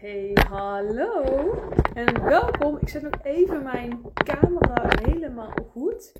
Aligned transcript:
Hey, 0.00 0.36
hallo 0.48 1.22
en 1.94 2.24
welkom. 2.24 2.76
Ik 2.80 2.88
zet 2.88 3.02
nog 3.02 3.22
even 3.22 3.62
mijn 3.62 4.02
camera 4.14 4.90
helemaal 5.02 5.52
goed. 5.70 6.12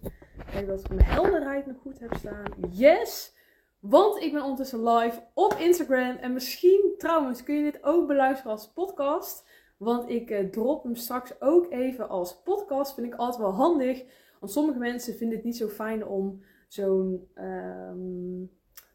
Kijk 0.53 0.67
dat 0.67 0.81
ik 0.81 0.89
mijn 0.89 1.03
helderheid 1.03 1.67
nog 1.67 1.77
goed 1.81 1.99
heb 2.01 2.15
staan. 2.15 2.45
Yes! 2.71 3.35
Want 3.81 4.23
ik 4.23 4.33
ben 4.33 4.43
ondertussen 4.43 4.89
live 4.89 5.23
op 5.35 5.53
Instagram. 5.53 6.17
En 6.17 6.33
misschien 6.33 6.95
trouwens 6.97 7.43
kun 7.43 7.55
je 7.55 7.63
dit 7.63 7.85
ook 7.85 8.07
beluisteren 8.07 8.53
als 8.53 8.73
podcast. 8.73 9.49
Want 9.77 10.11
ik 10.11 10.31
eh, 10.31 10.51
drop 10.51 10.83
hem 10.83 10.95
straks 10.95 11.41
ook 11.41 11.73
even 11.73 12.09
als 12.09 12.43
podcast. 12.43 12.95
Vind 12.95 13.07
ik 13.07 13.15
altijd 13.15 13.43
wel 13.43 13.55
handig. 13.55 14.05
Want 14.41 14.53
sommige 14.53 14.79
mensen 14.79 15.15
vinden 15.15 15.37
het 15.37 15.47
niet 15.47 15.57
zo 15.57 15.69
fijn 15.69 16.07
om 16.07 16.43
zo'n 16.69 17.29
ehm, 17.35 18.45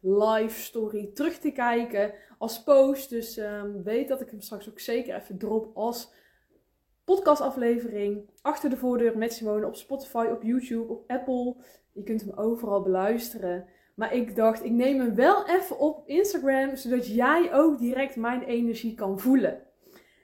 live 0.04 0.60
story 0.60 1.10
terug 1.14 1.38
te 1.38 1.50
kijken 1.50 2.12
als 2.38 2.62
post. 2.62 3.10
Dus 3.10 3.36
ehm, 3.36 3.82
weet 3.82 4.08
dat 4.08 4.20
ik 4.20 4.30
hem 4.30 4.40
straks 4.40 4.68
ook 4.68 4.80
zeker 4.80 5.14
even 5.14 5.38
drop 5.38 5.70
als 5.74 6.12
podcastaflevering. 7.04 8.30
Achter 8.42 8.70
de 8.70 8.76
voordeur 8.76 9.18
met 9.18 9.32
Simone 9.32 9.66
op 9.66 9.76
Spotify, 9.76 10.26
op 10.30 10.42
YouTube, 10.42 10.92
op 10.92 11.10
Apple. 11.10 11.56
Je 11.92 12.02
kunt 12.02 12.20
hem 12.20 12.32
overal 12.32 12.82
beluisteren. 12.82 13.66
Maar 13.94 14.14
ik 14.14 14.36
dacht, 14.36 14.64
ik 14.64 14.70
neem 14.70 15.00
hem 15.00 15.14
wel 15.14 15.48
even 15.48 15.78
op 15.78 16.08
Instagram, 16.08 16.76
zodat 16.76 17.06
jij 17.06 17.54
ook 17.54 17.78
direct 17.78 18.16
mijn 18.16 18.42
energie 18.42 18.94
kan 18.94 19.20
voelen. 19.20 19.62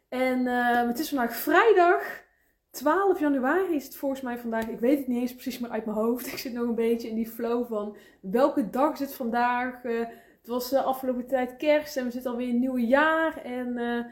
En 0.09 0.47
ehm, 0.47 0.87
het 0.87 0.99
is 0.99 1.09
vandaag 1.09 1.37
vrijdag. 1.37 2.29
12 2.71 3.21
januari 3.21 3.75
is 3.75 3.85
het 3.85 3.97
volgens 3.97 4.21
mij 4.21 4.39
vandaag. 4.39 4.69
Ik 4.69 4.81
weet 4.81 4.99
het 4.99 5.07
niet 5.07 5.21
eens 5.21 5.33
precies 5.33 5.59
meer 5.59 5.71
uit 5.71 5.85
mijn 5.85 5.97
hoofd. 5.97 6.27
Ik 6.33 6.39
zit 6.39 6.53
nog 6.53 6.69
een 6.69 6.75
beetje 6.75 7.09
in 7.09 7.15
die 7.15 7.31
flow 7.31 7.67
van 7.67 7.97
welke 8.21 8.71
dag 8.71 8.93
is 8.93 8.99
het 8.99 9.15
vandaag. 9.15 9.85
Uh, 9.85 9.99
het 10.39 10.47
was 10.47 10.71
de 10.71 10.83
afgelopen 10.83 11.27
tijd 11.27 11.57
kerst 11.57 11.97
en 11.97 12.05
we 12.05 12.11
zitten 12.11 12.31
alweer 12.31 12.49
in 12.49 12.55
een 12.55 12.61
nieuw 12.61 12.79
jaar. 12.79 13.43
En 13.43 13.79
uh, 13.79 14.05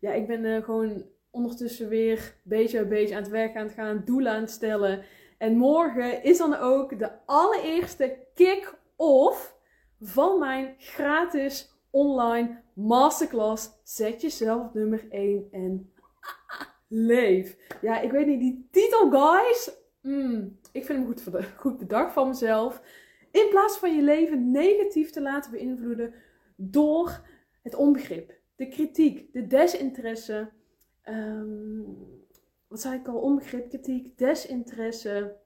ja, 0.00 0.12
ik 0.12 0.26
ben 0.26 0.62
gewoon 0.62 1.04
ondertussen 1.30 1.88
weer 1.88 2.34
beetje 2.42 2.78
bij 2.78 2.88
beetje 2.88 3.14
aan 3.14 3.22
het 3.22 3.30
werk 3.30 3.56
aan 3.56 3.66
het 3.66 3.74
gaan, 3.74 4.02
doelen 4.04 4.32
aan 4.32 4.40
het 4.40 4.50
stellen. 4.50 5.04
En 5.38 5.56
morgen 5.56 6.22
is 6.22 6.38
dan 6.38 6.56
ook 6.56 6.98
de 6.98 7.10
allereerste 7.26 8.16
kick-off 8.34 9.58
van 10.00 10.38
mijn 10.38 10.74
gratis 10.78 11.74
online 11.90 12.62
masterclass. 12.72 13.70
Zet 13.82 14.20
jezelf 14.20 14.72
nummer 14.72 15.06
1 15.10 15.48
en 15.50 15.92
leef. 16.96 17.56
Ja, 17.80 18.00
ik 18.00 18.10
weet 18.10 18.26
niet, 18.26 18.40
die 18.40 18.68
titel, 18.70 19.10
guys. 19.10 19.70
Mm, 20.02 20.58
ik 20.72 20.84
vind 20.84 20.98
hem 20.98 21.06
goed, 21.06 21.22
goed 21.56 21.78
bedacht 21.78 22.12
van 22.12 22.28
mezelf. 22.28 22.82
In 23.30 23.46
plaats 23.50 23.78
van 23.78 23.96
je 23.96 24.02
leven 24.02 24.50
negatief 24.50 25.10
te 25.10 25.22
laten 25.22 25.50
beïnvloeden 25.50 26.14
door 26.56 27.20
het 27.62 27.74
onbegrip, 27.74 28.32
de 28.56 28.68
kritiek, 28.68 29.32
de 29.32 29.46
desinteresse. 29.46 30.48
Um, 31.08 31.96
wat 32.68 32.80
zei 32.80 32.98
ik 32.98 33.08
al? 33.08 33.18
Onbegrip, 33.18 33.68
kritiek, 33.68 34.18
desinteresse 34.18 35.36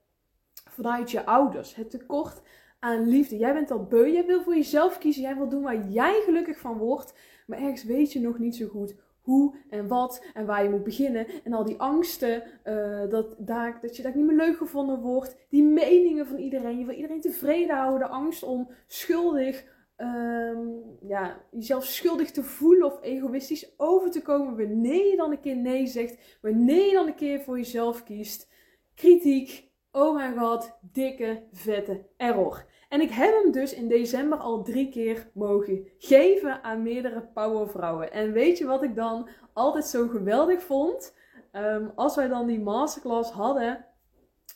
vanuit 0.71 1.11
je 1.11 1.27
ouders. 1.27 1.75
Het 1.75 1.91
tekort 1.91 2.43
aan 2.79 3.09
liefde. 3.09 3.37
Jij 3.37 3.53
bent 3.53 3.71
al 3.71 3.85
beu, 3.85 4.13
jij 4.13 4.27
wil 4.27 4.43
voor 4.43 4.55
jezelf 4.55 4.99
kiezen, 4.99 5.23
jij 5.23 5.37
wil 5.37 5.49
doen 5.49 5.63
waar 5.63 5.89
jij 5.89 6.23
gelukkig 6.25 6.59
van 6.59 6.79
wordt. 6.79 7.15
Maar 7.47 7.59
ergens 7.59 7.85
weet 7.85 8.13
je 8.13 8.21
nog 8.21 8.39
niet 8.39 8.57
zo 8.57 8.67
goed 8.69 8.95
hoe 9.31 9.55
en 9.69 9.89
wat 9.89 10.25
en 10.35 10.47
waar 10.47 10.63
je 10.63 10.71
moet 10.71 10.85
beginnen. 10.85 11.27
En 11.45 11.53
al 11.53 11.65
die 11.65 11.79
angsten, 11.79 12.43
uh, 12.65 13.11
dat, 13.11 13.35
daar, 13.39 13.79
dat 13.81 13.97
je 13.97 14.03
daar 14.03 14.17
niet 14.17 14.27
meer 14.27 14.37
leuk 14.37 14.57
gevonden 14.57 15.01
wordt. 15.01 15.37
Die 15.49 15.63
meningen 15.63 16.27
van 16.27 16.39
iedereen. 16.39 16.79
Je 16.79 16.85
wil 16.85 16.95
iedereen 16.95 17.21
tevreden 17.21 17.77
houden. 17.77 17.99
De 17.99 18.15
angst 18.15 18.43
om 18.43 18.71
schuldig, 18.87 19.65
um, 19.97 20.83
ja, 21.01 21.41
jezelf 21.51 21.85
schuldig 21.85 22.31
te 22.31 22.43
voelen 22.43 22.87
of 22.87 23.03
egoïstisch 23.03 23.75
over 23.77 24.11
te 24.11 24.23
komen. 24.23 24.57
Wanneer 24.57 25.11
je 25.11 25.17
dan 25.17 25.31
een 25.31 25.41
keer 25.41 25.57
nee 25.57 25.87
zegt. 25.87 26.39
Wanneer 26.43 26.87
je 26.87 26.93
dan 26.93 27.07
een 27.07 27.15
keer 27.15 27.41
voor 27.41 27.57
jezelf 27.57 28.03
kiest. 28.03 28.49
Kritiek. 28.95 29.69
Oh 29.93 30.15
mijn 30.15 30.39
god, 30.39 30.79
dikke, 30.93 31.43
vette 31.53 32.07
error. 32.17 32.65
En 32.91 33.01
ik 33.01 33.11
heb 33.11 33.43
hem 33.43 33.53
dus 33.53 33.75
in 33.75 33.89
december 33.89 34.39
al 34.39 34.63
drie 34.63 34.89
keer 34.89 35.31
mogen 35.35 35.89
geven 35.99 36.63
aan 36.63 36.83
meerdere 36.83 37.23
powervrouwen. 37.35 38.13
En 38.13 38.33
weet 38.33 38.59
je 38.59 38.67
wat 38.67 38.83
ik 38.83 38.95
dan 38.95 39.29
altijd 39.53 39.85
zo 39.85 40.09
geweldig 40.09 40.63
vond? 40.63 41.17
Ehm, 41.51 41.89
als 41.95 42.17
wij 42.17 42.29
dan 42.29 42.47
die 42.47 42.61
masterclass 42.61 43.31
hadden, 43.31 43.87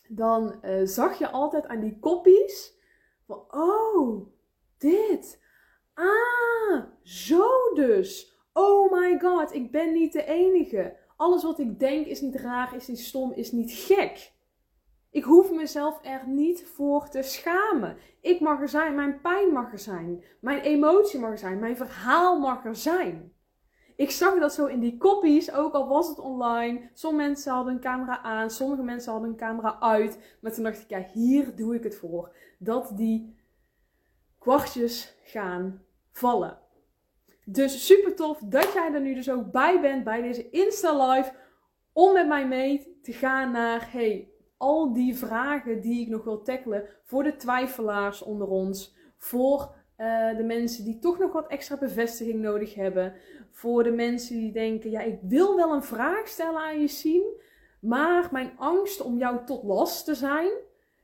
dan 0.09 0.55
uh, 0.63 0.81
zag 0.85 1.19
je 1.19 1.31
altijd 1.31 1.67
aan 1.67 1.81
die 1.81 1.99
koppies 1.99 2.75
van, 3.27 3.45
oh, 3.51 4.27
dit. 4.79 5.43
Ah, 5.95 6.85
zo 7.03 7.49
dus. 7.75 8.39
Oh 8.53 8.93
my 8.93 9.19
god, 9.19 9.55
ik 9.55 9.71
ben 9.71 9.93
niet 9.93 10.13
de 10.13 10.25
enige. 10.25 10.97
Alles 11.17 11.43
wat 11.43 11.59
ik 11.59 11.79
denk 11.79 12.07
is 12.07 12.21
niet 12.21 12.37
raar, 12.37 12.77
is 12.77 12.87
niet 12.87 13.01
stom, 13.01 13.33
is 13.33 13.53
niet 13.53 13.73
gek. 13.73 14.33
Ik 15.15 15.25
hoef 15.25 15.53
mezelf 15.53 15.99
er 16.03 16.23
niet 16.27 16.67
voor 16.67 17.09
te 17.09 17.23
schamen. 17.23 17.97
Ik 18.21 18.41
mag 18.41 18.61
er 18.61 18.69
zijn, 18.69 18.95
mijn 18.95 19.21
pijn 19.21 19.53
mag 19.53 19.73
er 19.73 19.79
zijn, 19.79 20.25
mijn 20.41 20.61
emotie 20.61 21.21
mag 21.21 21.31
er 21.31 21.39
zijn, 21.39 21.59
mijn 21.59 21.77
verhaal 21.77 22.39
mag 22.41 22.65
er 22.65 22.77
zijn. 22.77 23.33
Ik 23.97 24.11
zag 24.11 24.39
dat 24.39 24.55
zo 24.55 24.67
in 24.67 24.81
die 24.81 24.97
koppies, 24.97 25.53
ook 25.53 25.75
al 25.75 25.89
was 25.89 26.09
het 26.09 26.19
online. 26.19 26.91
Sommige 26.93 27.27
mensen 27.27 27.53
hadden 27.53 27.75
een 27.75 27.81
camera 27.81 28.23
aan, 28.23 28.51
sommige 28.51 28.83
mensen 28.83 29.13
hadden 29.13 29.31
een 29.31 29.37
camera 29.37 29.81
uit. 29.81 30.37
Maar 30.41 30.53
toen 30.53 30.65
dacht 30.65 30.81
ik, 30.81 30.89
ja, 30.89 31.07
hier 31.13 31.57
doe 31.57 31.75
ik 31.75 31.83
het 31.83 31.97
voor. 31.97 32.37
Dat 32.59 32.91
die 32.95 33.37
kwartjes 34.39 35.17
gaan 35.23 35.83
vallen. 36.13 36.59
Dus 37.45 37.87
super 37.87 38.15
tof 38.15 38.39
dat 38.39 38.73
jij 38.73 38.93
er 38.93 39.01
nu 39.01 39.15
dus 39.15 39.31
ook 39.31 39.51
bij 39.51 39.81
bent 39.81 40.05
bij 40.05 40.23
deze 40.23 40.51
Insta 40.51 41.11
Live. 41.11 41.33
Om 41.93 42.13
met 42.13 42.27
mij 42.27 42.49
mee 42.49 42.99
te 43.03 43.13
gaan 43.13 43.51
naar, 43.51 43.93
hey, 43.93 44.34
al 44.65 44.93
die 44.93 45.17
vragen 45.17 45.81
die 45.81 46.01
ik 46.01 46.09
nog 46.09 46.25
wil 46.25 46.43
tackelen 46.43 46.89
voor 47.03 47.23
de 47.23 47.37
twijfelaars 47.37 48.23
onder 48.23 48.49
ons, 48.49 48.97
voor 49.17 49.75
uh, 49.99 50.37
de 50.37 50.45
mensen 50.45 50.85
die 50.85 50.99
toch 50.99 51.19
nog 51.19 51.33
wat 51.33 51.47
extra 51.47 51.77
bevestiging 51.77 52.41
nodig 52.41 52.75
hebben, 52.75 53.15
voor 53.51 53.83
de 53.83 53.91
mensen 53.91 54.37
die 54.37 54.53
denken, 54.53 54.91
ja, 54.91 55.01
ik 55.01 55.19
wil 55.23 55.57
wel 55.57 55.73
een 55.73 55.83
vraag 55.83 56.29
stellen 56.29 56.61
aan 56.61 56.81
je 56.81 56.89
zien, 56.89 57.41
maar 57.81 58.29
mijn 58.33 58.53
angst 58.57 59.01
om 59.01 59.19
jou 59.19 59.45
tot 59.47 59.63
last 59.63 60.05
te 60.05 60.15
zijn, 60.15 60.51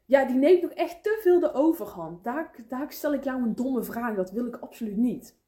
ja, 0.06 0.24
die 0.24 0.36
neemt 0.36 0.62
nog 0.62 0.70
echt 0.70 1.02
te 1.02 1.18
veel 1.22 1.40
de 1.40 1.52
overhand. 1.52 2.24
Daar, 2.24 2.54
daar 2.68 2.92
stel 2.92 3.14
ik 3.14 3.24
jou 3.24 3.42
een 3.42 3.54
domme 3.54 3.82
vraag, 3.82 4.16
dat 4.16 4.30
wil 4.30 4.46
ik 4.46 4.56
absoluut 4.56 4.96
niet. 4.96 5.38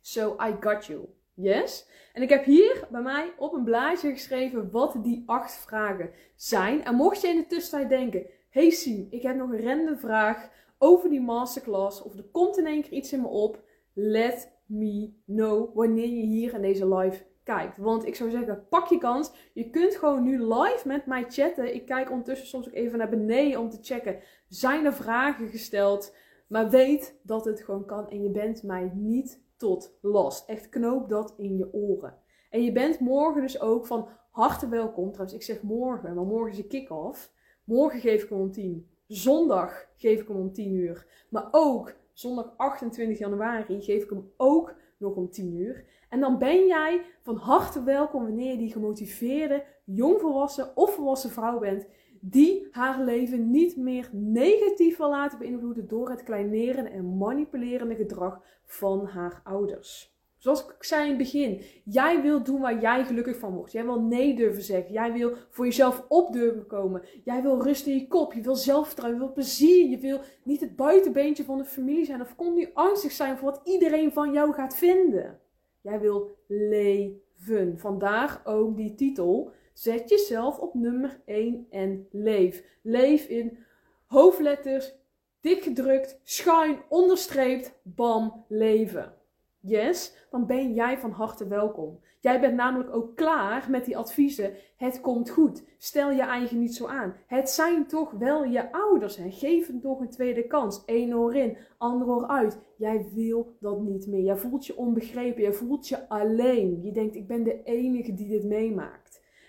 So 0.00 0.36
I 0.48 0.56
got 0.60 0.86
you. 0.86 1.08
Yes? 1.40 1.86
En 2.12 2.22
ik 2.22 2.28
heb 2.28 2.44
hier 2.44 2.86
bij 2.90 3.02
mij 3.02 3.32
op 3.36 3.52
een 3.52 3.64
blaadje 3.64 4.10
geschreven 4.10 4.70
wat 4.70 4.96
die 5.02 5.22
acht 5.26 5.56
vragen 5.56 6.10
zijn. 6.36 6.84
En 6.84 6.94
mocht 6.94 7.20
je 7.20 7.28
in 7.28 7.36
de 7.36 7.46
tussentijd 7.46 7.88
denken: 7.88 8.26
hey 8.48 8.70
Siem, 8.70 9.06
ik 9.10 9.22
heb 9.22 9.36
nog 9.36 9.50
een 9.50 9.64
random 9.64 9.98
vraag 9.98 10.50
over 10.78 11.10
die 11.10 11.20
masterclass. 11.20 12.02
Of 12.02 12.16
er 12.16 12.24
komt 12.32 12.58
in 12.58 12.66
één 12.66 12.82
keer 12.82 12.92
iets 12.92 13.12
in 13.12 13.20
me 13.20 13.26
op. 13.26 13.62
Let 13.92 14.52
me 14.66 15.12
know 15.26 15.74
wanneer 15.74 16.08
je 16.08 16.22
hier 16.22 16.54
in 16.54 16.62
deze 16.62 16.94
live 16.94 17.24
kijkt. 17.44 17.78
Want 17.78 18.06
ik 18.06 18.14
zou 18.14 18.30
zeggen, 18.30 18.66
pak 18.68 18.88
je 18.88 18.98
kans. 18.98 19.30
Je 19.52 19.70
kunt 19.70 19.96
gewoon 19.96 20.22
nu 20.22 20.38
live 20.38 20.82
met 20.84 21.06
mij 21.06 21.24
chatten. 21.28 21.74
Ik 21.74 21.86
kijk 21.86 22.10
ondertussen 22.10 22.46
soms 22.46 22.66
ook 22.66 22.74
even 22.74 22.98
naar 22.98 23.08
beneden 23.08 23.60
om 23.60 23.70
te 23.70 23.78
checken. 23.80 24.18
Zijn 24.48 24.84
er 24.84 24.92
vragen 24.92 25.48
gesteld? 25.48 26.14
Maar 26.48 26.70
weet 26.70 27.18
dat 27.22 27.44
het 27.44 27.60
gewoon 27.60 27.86
kan. 27.86 28.10
En 28.10 28.22
je 28.22 28.30
bent 28.30 28.62
mij 28.62 28.90
niet 28.94 29.46
tot 29.58 29.98
last. 30.00 30.48
Echt 30.48 30.68
knoop 30.68 31.08
dat 31.08 31.34
in 31.36 31.56
je 31.56 31.72
oren. 31.72 32.14
En 32.50 32.62
je 32.62 32.72
bent 32.72 33.00
morgen 33.00 33.42
dus 33.42 33.60
ook 33.60 33.86
van 33.86 34.08
harte 34.30 34.68
welkom. 34.68 35.12
Trouwens, 35.12 35.36
ik 35.38 35.42
zeg 35.42 35.62
morgen, 35.62 36.14
maar 36.14 36.24
morgen 36.24 36.50
is 36.50 36.56
de 36.56 36.66
kick-off. 36.66 37.32
Morgen 37.64 38.00
geef 38.00 38.22
ik 38.22 38.28
hem 38.28 38.40
om 38.40 38.52
10. 38.52 38.88
Zondag 39.06 39.86
geef 39.96 40.20
ik 40.20 40.28
hem 40.28 40.36
om 40.36 40.52
10 40.52 40.72
uur. 40.72 41.06
Maar 41.28 41.48
ook 41.50 41.94
zondag 42.12 42.54
28 42.56 43.18
januari 43.18 43.82
geef 43.82 44.02
ik 44.02 44.10
hem 44.10 44.30
ook 44.36 44.74
nog 44.98 45.14
om 45.14 45.30
10 45.30 45.54
uur. 45.54 45.84
En 46.08 46.20
dan 46.20 46.38
ben 46.38 46.66
jij 46.66 47.04
van 47.22 47.36
harte 47.36 47.82
welkom 47.82 48.22
wanneer 48.22 48.50
je 48.50 48.58
die 48.58 48.72
gemotiveerde, 48.72 49.64
jongvolwassen 49.84 50.76
of 50.76 50.94
volwassen 50.94 51.30
vrouw 51.30 51.58
bent 51.58 51.86
die 52.20 52.68
haar 52.70 53.04
leven 53.04 53.50
niet 53.50 53.76
meer 53.76 54.08
negatief 54.12 54.96
wil 54.96 55.10
laten 55.10 55.38
beïnvloeden 55.38 55.88
door 55.88 56.10
het 56.10 56.22
kleineren 56.22 56.92
en 56.92 57.16
manipulerende 57.16 57.94
gedrag 57.94 58.42
van 58.64 59.06
haar 59.06 59.40
ouders. 59.44 60.16
Zoals 60.38 60.64
ik 60.64 60.84
zei 60.84 61.02
in 61.02 61.08
het 61.08 61.18
begin, 61.18 61.62
jij 61.84 62.22
wil 62.22 62.42
doen 62.42 62.60
waar 62.60 62.80
jij 62.80 63.04
gelukkig 63.04 63.38
van 63.38 63.54
wordt. 63.54 63.72
Jij 63.72 63.84
wil 63.84 64.00
nee 64.00 64.34
durven 64.34 64.62
zeggen. 64.62 64.92
Jij 64.92 65.12
wil 65.12 65.32
voor 65.50 65.64
jezelf 65.64 66.04
op 66.08 66.32
durven 66.32 66.66
komen. 66.66 67.02
Jij 67.24 67.42
wil 67.42 67.62
rust 67.62 67.86
in 67.86 67.94
je 67.94 68.06
kop. 68.06 68.32
Je 68.32 68.40
wil 68.40 68.54
zelfvertrouwen. 68.54 69.20
Je 69.20 69.24
wil 69.24 69.34
plezier. 69.34 69.88
Je 69.88 69.98
wil 69.98 70.20
niet 70.44 70.60
het 70.60 70.76
buitenbeentje 70.76 71.44
van 71.44 71.58
de 71.58 71.64
familie 71.64 72.04
zijn 72.04 72.20
of 72.20 72.36
continu 72.36 72.70
angstig 72.74 73.12
zijn 73.12 73.36
voor 73.36 73.50
wat 73.50 73.60
iedereen 73.64 74.12
van 74.12 74.32
jou 74.32 74.52
gaat 74.52 74.76
vinden. 74.76 75.40
Jij 75.80 76.00
wil 76.00 76.36
leven. 76.46 77.78
Vandaar 77.78 78.40
ook 78.44 78.76
die 78.76 78.94
titel. 78.94 79.52
Zet 79.78 80.08
jezelf 80.08 80.58
op 80.58 80.74
nummer 80.74 81.20
1 81.24 81.66
en 81.70 82.08
leef. 82.10 82.64
Leef 82.82 83.26
in 83.26 83.58
hoofdletters, 84.06 84.94
dik 85.40 85.62
gedrukt, 85.62 86.20
schuin, 86.24 86.78
onderstreept, 86.88 87.72
bam, 87.82 88.44
leven. 88.48 89.14
yes, 89.60 90.26
dan 90.30 90.46
ben 90.46 90.74
jij 90.74 90.98
van 90.98 91.10
harte 91.10 91.48
welkom. 91.48 92.00
Jij 92.20 92.40
bent 92.40 92.54
namelijk 92.54 92.94
ook 92.94 93.16
klaar 93.16 93.66
met 93.70 93.84
die 93.84 93.96
adviezen. 93.96 94.54
Het 94.76 95.00
komt 95.00 95.30
goed. 95.30 95.64
Stel 95.78 96.10
je 96.10 96.22
eigen 96.22 96.58
niet 96.58 96.74
zo 96.74 96.86
aan. 96.86 97.14
Het 97.26 97.50
zijn 97.50 97.86
toch 97.86 98.10
wel 98.10 98.44
je 98.44 98.72
ouders. 98.72 99.16
Hè? 99.16 99.30
Geef 99.30 99.66
het 99.66 99.82
toch 99.82 100.00
een 100.00 100.10
tweede 100.10 100.46
kans. 100.46 100.82
Eén 100.86 101.16
oor 101.16 101.34
in, 101.34 101.56
ander 101.76 102.08
oor 102.08 102.26
uit. 102.26 102.58
Jij 102.76 103.06
wil 103.14 103.56
dat 103.60 103.80
niet 103.80 104.06
meer. 104.06 104.22
Jij 104.22 104.36
voelt 104.36 104.66
je 104.66 104.76
onbegrepen. 104.76 105.42
Je 105.42 105.52
voelt 105.52 105.88
je 105.88 106.08
alleen. 106.08 106.82
Je 106.82 106.92
denkt, 106.92 107.14
ik 107.14 107.26
ben 107.26 107.42
de 107.42 107.62
enige 107.62 108.14
die 108.14 108.28
dit 108.28 108.44
meemaakt. 108.44 109.07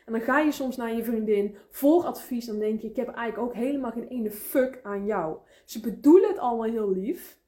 En 0.10 0.16
dan 0.16 0.24
ga 0.24 0.40
je 0.40 0.52
soms 0.52 0.76
naar 0.76 0.96
je 0.96 1.04
vriendin 1.04 1.56
voor 1.70 2.04
advies. 2.04 2.46
Dan 2.46 2.60
denk 2.60 2.82
je, 2.82 2.88
ik 2.88 2.96
heb 2.96 3.08
eigenlijk 3.08 3.48
ook 3.48 3.64
helemaal 3.64 3.92
geen 3.92 4.08
ene 4.08 4.32
fuck 4.32 4.80
aan 4.84 5.06
jou. 5.06 5.38
Ze 5.66 5.80
bedoelen 5.80 6.30
het 6.30 6.38
allemaal 6.38 6.70
heel 6.70 6.92
lief. 6.92 7.40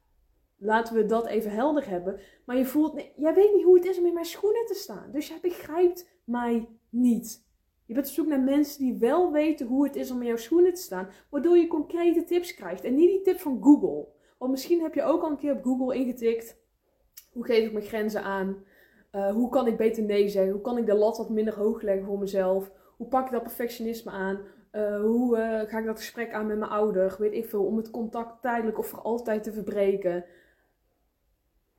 Laten 0.57 0.95
we 0.95 1.05
dat 1.05 1.27
even 1.27 1.51
helder 1.51 1.89
hebben. 1.89 2.19
Maar 2.45 2.57
je 2.57 2.65
voelt, 2.65 2.93
nee, 2.93 3.11
jij 3.15 3.33
weet 3.33 3.53
niet 3.53 3.63
hoe 3.63 3.75
het 3.75 3.85
is 3.85 3.99
om 3.99 4.05
in 4.05 4.13
mijn 4.13 4.25
schoenen 4.25 4.65
te 4.65 4.73
staan. 4.73 5.11
Dus 5.11 5.27
jij 5.27 5.39
begrijpt 5.41 6.09
mij 6.23 6.69
niet. 6.89 7.45
Je 7.85 7.93
bent 7.93 8.07
op 8.07 8.13
zoek 8.13 8.27
naar 8.27 8.41
mensen 8.41 8.81
die 8.83 8.97
wel 8.97 9.31
weten 9.31 9.67
hoe 9.67 9.83
het 9.83 9.95
is 9.95 10.11
om 10.11 10.21
in 10.21 10.27
jouw 10.27 10.35
schoenen 10.35 10.73
te 10.73 10.81
staan. 10.81 11.09
Waardoor 11.29 11.57
je 11.57 11.67
concrete 11.67 12.23
tips 12.23 12.53
krijgt. 12.53 12.83
En 12.83 12.95
niet 12.95 13.09
die 13.09 13.21
tip 13.21 13.39
van 13.39 13.63
Google. 13.63 14.07
Want 14.37 14.51
misschien 14.51 14.81
heb 14.81 14.93
je 14.93 15.03
ook 15.03 15.23
al 15.23 15.29
een 15.29 15.37
keer 15.37 15.53
op 15.53 15.63
Google 15.63 15.95
ingetikt. 15.95 16.57
Hoe 17.31 17.45
geef 17.45 17.65
ik 17.65 17.73
mijn 17.73 17.85
grenzen 17.85 18.23
aan? 18.23 18.63
Uh, 19.15 19.31
hoe 19.31 19.49
kan 19.49 19.67
ik 19.67 19.77
beter 19.77 20.03
nee 20.03 20.29
zeggen? 20.29 20.51
Hoe 20.51 20.61
kan 20.61 20.77
ik 20.77 20.85
de 20.85 20.93
lat 20.93 21.17
wat 21.17 21.29
minder 21.29 21.55
hoog 21.55 21.81
leggen 21.81 22.05
voor 22.05 22.19
mezelf? 22.19 22.71
Hoe 22.97 23.07
pak 23.07 23.25
ik 23.25 23.31
dat 23.31 23.43
perfectionisme 23.43 24.11
aan? 24.11 24.39
Uh, 24.71 24.99
hoe 24.99 25.37
uh, 25.37 25.69
ga 25.69 25.79
ik 25.79 25.85
dat 25.85 25.99
gesprek 25.99 26.33
aan 26.33 26.47
met 26.47 26.57
mijn 26.57 26.71
ouder? 26.71 27.15
Weet 27.19 27.33
ik 27.33 27.49
veel. 27.49 27.65
Om 27.65 27.77
het 27.77 27.89
contact 27.89 28.41
tijdelijk 28.41 28.77
of 28.77 28.87
voor 28.87 29.01
altijd 29.01 29.43
te 29.43 29.53
verbreken 29.53 30.25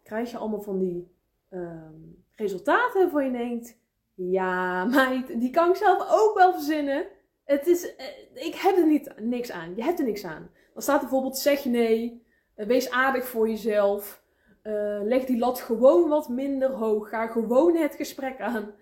krijg 0.02 0.30
je 0.30 0.36
allemaal 0.36 0.62
van 0.62 0.78
die 0.78 1.10
um, 1.50 2.24
resultaten 2.34 3.10
voor 3.10 3.22
je 3.22 3.30
denkt, 3.30 3.78
ja 4.14 4.84
meid, 4.84 5.40
die 5.40 5.50
kan 5.50 5.68
ik 5.68 5.76
zelf 5.76 6.06
ook 6.10 6.36
wel 6.36 6.52
verzinnen. 6.52 7.06
Het 7.44 7.66
is, 7.66 7.94
ik 8.34 8.54
heb 8.54 8.76
er 8.76 8.86
niet, 8.86 9.12
niks 9.20 9.50
aan. 9.50 9.76
Je 9.76 9.82
hebt 9.82 9.98
er 9.98 10.04
niks 10.04 10.24
aan. 10.24 10.50
Dan 10.72 10.82
staat 10.82 11.00
bijvoorbeeld, 11.00 11.38
zeg 11.38 11.64
nee, 11.64 12.26
uh, 12.56 12.66
wees 12.66 12.90
aardig 12.90 13.24
voor 13.24 13.48
jezelf. 13.48 14.21
Uh, 14.62 15.00
leg 15.02 15.24
die 15.24 15.38
lat 15.38 15.60
gewoon 15.60 16.08
wat 16.08 16.28
minder 16.28 16.70
hoog. 16.70 17.08
Ga 17.08 17.26
gewoon 17.26 17.76
het 17.76 17.94
gesprek 17.94 18.40
aan. 18.40 18.74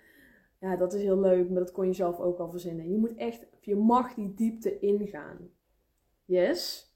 Ja, 0.60 0.76
dat 0.76 0.92
is 0.92 1.02
heel 1.02 1.20
leuk, 1.20 1.50
maar 1.50 1.58
dat 1.58 1.72
kon 1.72 1.86
je 1.86 1.92
zelf 1.92 2.20
ook 2.20 2.38
al 2.38 2.50
verzinnen. 2.50 2.90
Je 2.90 2.98
moet 2.98 3.14
echt, 3.14 3.46
je 3.60 3.76
mag 3.76 4.14
die 4.14 4.34
diepte 4.34 4.78
ingaan. 4.78 5.50
Yes? 6.24 6.90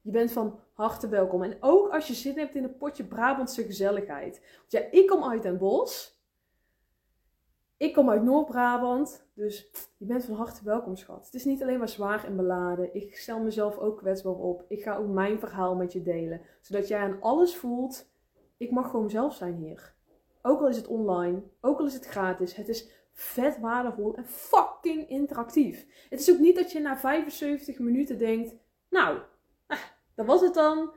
Je 0.00 0.10
bent 0.10 0.32
van 0.32 0.58
harte 0.72 1.08
welkom. 1.08 1.42
En 1.42 1.56
ook 1.60 1.88
als 1.88 2.06
je 2.06 2.14
zin 2.14 2.38
hebt 2.38 2.54
in 2.54 2.64
een 2.64 2.76
potje 2.76 3.04
Brabantse 3.04 3.62
gezelligheid. 3.62 4.40
Want 4.58 4.72
ja, 4.72 4.80
ik 5.00 5.06
kom 5.06 5.24
uit 5.24 5.42
Den 5.42 5.58
Bosch. 5.58 6.12
Ik 7.76 7.92
kom 7.92 8.10
uit 8.10 8.22
Noord-Brabant. 8.22 9.26
Dus 9.34 9.70
je 9.96 10.06
bent 10.06 10.24
van 10.24 10.34
harte 10.34 10.64
welkom, 10.64 10.96
schat. 10.96 11.24
Het 11.24 11.34
is 11.34 11.44
niet 11.44 11.62
alleen 11.62 11.78
maar 11.78 11.88
zwaar 11.88 12.24
en 12.24 12.36
beladen. 12.36 12.94
Ik 12.94 13.16
stel 13.16 13.40
mezelf 13.40 13.78
ook 13.78 13.98
kwetsbaar 13.98 14.34
op. 14.34 14.64
Ik 14.68 14.82
ga 14.82 14.96
ook 14.96 15.08
mijn 15.08 15.38
verhaal 15.38 15.74
met 15.76 15.92
je 15.92 16.02
delen. 16.02 16.40
Zodat 16.60 16.88
jij 16.88 16.98
aan 16.98 17.20
alles 17.20 17.56
voelt. 17.56 18.12
Ik 18.56 18.70
mag 18.70 18.90
gewoon 18.90 19.10
zelf 19.10 19.34
zijn 19.34 19.54
hier. 19.54 19.94
Ook 20.42 20.60
al 20.60 20.68
is 20.68 20.76
het 20.76 20.86
online. 20.86 21.42
Ook 21.60 21.78
al 21.78 21.86
is 21.86 21.94
het 21.94 22.06
gratis. 22.06 22.54
Het 22.54 22.68
is 22.68 22.90
vet 23.12 23.58
waardevol 23.58 24.14
en 24.14 24.26
fucking 24.26 25.08
interactief. 25.08 25.86
Het 26.10 26.20
is 26.20 26.30
ook 26.30 26.38
niet 26.38 26.56
dat 26.56 26.72
je 26.72 26.80
na 26.80 26.96
75 26.96 27.78
minuten 27.78 28.18
denkt. 28.18 28.54
Nou, 28.90 29.18
dat 30.14 30.26
was 30.26 30.40
het 30.40 30.54
dan. 30.54 30.92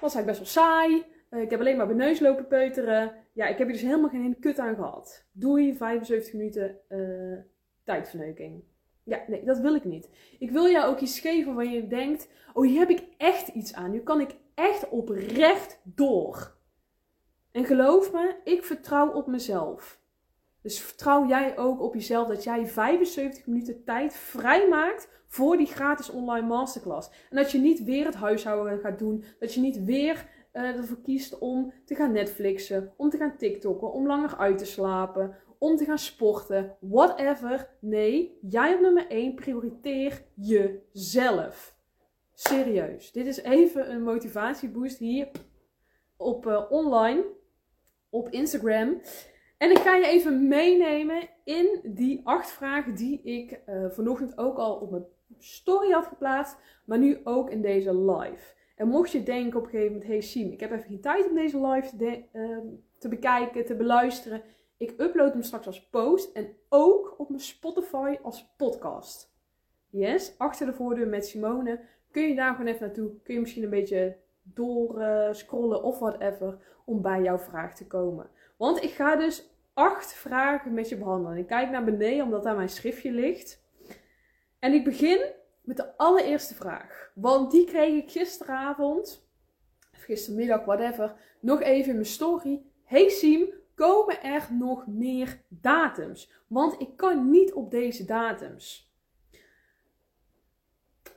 Was 0.00 0.14
hij 0.14 0.24
best 0.24 0.38
wel 0.38 0.46
saai. 0.46 1.04
Uh, 1.30 1.40
ik 1.42 1.50
heb 1.50 1.60
alleen 1.60 1.76
maar 1.76 1.86
mijn 1.86 1.98
neus 1.98 2.20
lopen 2.20 2.46
peuteren. 2.46 3.14
Ja, 3.32 3.46
ik 3.46 3.58
heb 3.58 3.66
er 3.66 3.72
dus 3.72 3.82
helemaal 3.82 4.08
geen 4.08 4.38
kut 4.40 4.58
aan 4.58 4.74
gehad. 4.74 5.26
Doei, 5.32 5.76
75 5.76 6.32
minuten 6.32 6.78
uh, 6.88 7.38
tijdverneuking. 7.84 8.62
Ja, 9.02 9.22
nee, 9.26 9.44
dat 9.44 9.58
wil 9.58 9.74
ik 9.74 9.84
niet. 9.84 10.10
Ik 10.38 10.50
wil 10.50 10.68
jou 10.68 10.86
ook 10.86 11.00
iets 11.00 11.20
geven 11.20 11.54
waar 11.54 11.64
je 11.64 11.86
denkt: 11.86 12.28
oh, 12.52 12.66
hier 12.66 12.78
heb 12.78 12.90
ik 12.90 13.04
echt 13.16 13.48
iets 13.48 13.74
aan. 13.74 13.90
Nu 13.90 14.00
kan 14.00 14.20
ik 14.20 14.36
echt 14.54 14.88
oprecht 14.88 15.80
door. 15.84 16.55
En 17.56 17.64
geloof 17.64 18.12
me, 18.12 18.34
ik 18.44 18.64
vertrouw 18.64 19.12
op 19.12 19.26
mezelf. 19.26 20.00
Dus 20.62 20.80
vertrouw 20.80 21.26
jij 21.26 21.58
ook 21.58 21.80
op 21.80 21.94
jezelf 21.94 22.28
dat 22.28 22.44
jij 22.44 22.66
75 22.66 23.46
minuten 23.46 23.84
tijd 23.84 24.14
vrijmaakt 24.14 25.08
voor 25.26 25.56
die 25.56 25.66
gratis 25.66 26.10
online 26.10 26.46
masterclass. 26.46 27.10
En 27.30 27.36
dat 27.36 27.52
je 27.52 27.58
niet 27.58 27.84
weer 27.84 28.04
het 28.04 28.14
huishouden 28.14 28.78
gaat 28.78 28.98
doen. 28.98 29.24
Dat 29.38 29.54
je 29.54 29.60
niet 29.60 29.84
weer 29.84 30.28
uh, 30.52 30.62
ervoor 30.62 31.00
kiest 31.00 31.38
om 31.38 31.72
te 31.84 31.94
gaan 31.94 32.12
Netflixen, 32.12 32.92
om 32.96 33.10
te 33.10 33.16
gaan 33.16 33.36
TikTokken, 33.36 33.92
om 33.92 34.06
langer 34.06 34.36
uit 34.36 34.58
te 34.58 34.64
slapen, 34.64 35.36
om 35.58 35.76
te 35.76 35.84
gaan 35.84 35.98
sporten, 35.98 36.76
whatever. 36.80 37.68
Nee, 37.80 38.38
jij 38.40 38.74
op 38.74 38.80
nummer 38.80 39.06
1 39.08 39.34
prioriteer 39.34 40.22
jezelf. 40.34 41.76
Serieus. 42.34 43.12
Dit 43.12 43.26
is 43.26 43.42
even 43.42 43.90
een 43.90 44.02
motivatieboost 44.02 44.98
hier 44.98 45.28
op 46.16 46.46
uh, 46.46 46.62
online, 46.70 47.24
op 48.16 48.28
Instagram. 48.28 49.00
En 49.58 49.70
ik 49.70 49.78
ga 49.78 49.96
je 49.96 50.06
even 50.06 50.48
meenemen 50.48 51.28
in 51.44 51.80
die 51.84 52.20
acht 52.24 52.50
vragen 52.50 52.94
die 52.94 53.22
ik 53.22 53.60
uh, 53.68 53.90
vanochtend 53.90 54.38
ook 54.38 54.56
al 54.56 54.74
op 54.74 54.90
mijn 54.90 55.04
story 55.38 55.90
had 55.90 56.06
geplaatst, 56.06 56.56
maar 56.84 56.98
nu 56.98 57.20
ook 57.24 57.50
in 57.50 57.62
deze 57.62 57.94
live. 57.94 58.54
En 58.76 58.88
mocht 58.88 59.10
je 59.10 59.22
denken 59.22 59.58
op 59.58 59.64
een 59.64 59.70
gegeven 59.70 59.92
moment, 59.92 60.10
hey 60.10 60.20
Siem, 60.20 60.52
ik 60.52 60.60
heb 60.60 60.70
even 60.72 60.88
geen 60.88 61.00
tijd 61.00 61.28
om 61.28 61.34
deze 61.34 61.66
live 61.66 61.96
te, 61.96 62.22
uh, 62.32 62.58
te 62.98 63.08
bekijken, 63.08 63.64
te 63.64 63.76
beluisteren. 63.76 64.42
Ik 64.76 64.94
upload 64.96 65.32
hem 65.32 65.42
straks 65.42 65.66
als 65.66 65.88
post 65.88 66.32
en 66.32 66.56
ook 66.68 67.14
op 67.18 67.28
mijn 67.28 67.40
Spotify 67.40 68.16
als 68.22 68.54
podcast. 68.56 69.34
Yes, 69.90 70.34
achter 70.38 70.66
de 70.66 70.74
voordeur 70.74 71.08
met 71.08 71.26
Simone. 71.26 71.80
Kun 72.10 72.28
je 72.28 72.34
daar 72.34 72.54
gewoon 72.54 72.66
even 72.66 72.86
naartoe. 72.86 73.10
Kun 73.22 73.34
je 73.34 73.40
misschien 73.40 73.62
een 73.62 73.70
beetje 73.70 74.16
door 74.54 75.00
uh, 75.00 75.32
scrollen 75.32 75.82
of 75.82 75.98
whatever 75.98 76.58
om 76.84 77.02
bij 77.02 77.22
jouw 77.22 77.38
vraag 77.38 77.74
te 77.74 77.86
komen. 77.86 78.30
Want 78.56 78.82
ik 78.82 78.90
ga 78.90 79.16
dus 79.16 79.50
acht 79.74 80.12
vragen 80.12 80.74
met 80.74 80.88
je 80.88 80.96
behandelen. 80.96 81.38
Ik 81.38 81.46
kijk 81.46 81.70
naar 81.70 81.84
beneden 81.84 82.24
omdat 82.24 82.42
daar 82.42 82.56
mijn 82.56 82.68
schriftje 82.68 83.12
ligt. 83.12 83.64
En 84.58 84.72
ik 84.72 84.84
begin 84.84 85.32
met 85.62 85.76
de 85.76 85.96
allereerste 85.96 86.54
vraag. 86.54 87.10
Want 87.14 87.50
die 87.50 87.66
kreeg 87.66 88.02
ik 88.02 88.10
gisteravond, 88.10 89.28
of 89.92 90.02
gistermiddag, 90.02 90.64
whatever, 90.64 91.14
nog 91.40 91.60
even 91.60 91.88
in 91.88 91.94
mijn 91.94 92.06
story. 92.06 92.62
Hey 92.84 93.08
Siem, 93.08 93.52
komen 93.74 94.22
er 94.22 94.48
nog 94.50 94.86
meer 94.86 95.40
datums? 95.48 96.32
Want 96.46 96.80
ik 96.80 96.96
kan 96.96 97.30
niet 97.30 97.52
op 97.52 97.70
deze 97.70 98.04
datums. 98.04 98.94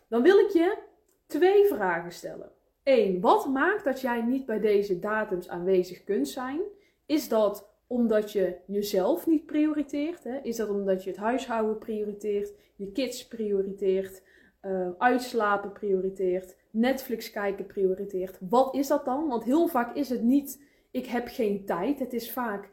Dan 0.08 0.22
wil 0.22 0.38
ik 0.38 0.50
je 0.50 0.78
twee 1.26 1.66
vragen 1.66 2.12
stellen. 2.12 2.52
Eén, 2.90 3.22
wat 3.22 3.48
maakt 3.48 3.84
dat 3.84 4.02
jij 4.02 4.22
niet 4.22 4.46
bij 4.46 4.60
deze 4.60 5.00
datums 5.00 5.50
aanwezig 5.50 6.04
kunt 6.04 6.28
zijn? 6.28 6.60
Is 7.06 7.28
dat 7.28 7.70
omdat 7.88 8.32
je 8.32 8.58
jezelf 8.66 9.28
niet 9.28 9.46
prioriteert? 9.46 10.24
Hè? 10.24 10.40
Is 10.44 10.56
dat 10.56 10.70
omdat 10.70 11.04
je 11.04 11.10
het 11.10 11.20
huishouden 11.20 11.78
prioriteert, 11.78 12.54
je 12.76 12.92
kids 12.92 13.28
prioriteert, 13.28 14.24
uh, 14.62 14.90
uitslapen 14.98 15.72
prioriteert, 15.72 16.56
Netflix 16.72 17.32
kijken 17.32 17.66
prioriteert? 17.66 18.38
Wat 18.50 18.76
is 18.76 18.88
dat 18.88 19.06
dan? 19.06 19.28
Want 19.28 19.44
heel 19.44 19.68
vaak 19.68 19.96
is 19.96 20.10
het 20.10 20.22
niet, 20.24 20.64
ik 20.92 21.06
heb 21.06 21.28
geen 21.28 21.66
tijd. 21.66 22.00
Het 22.00 22.14
is 22.14 22.32
vaak 22.32 22.70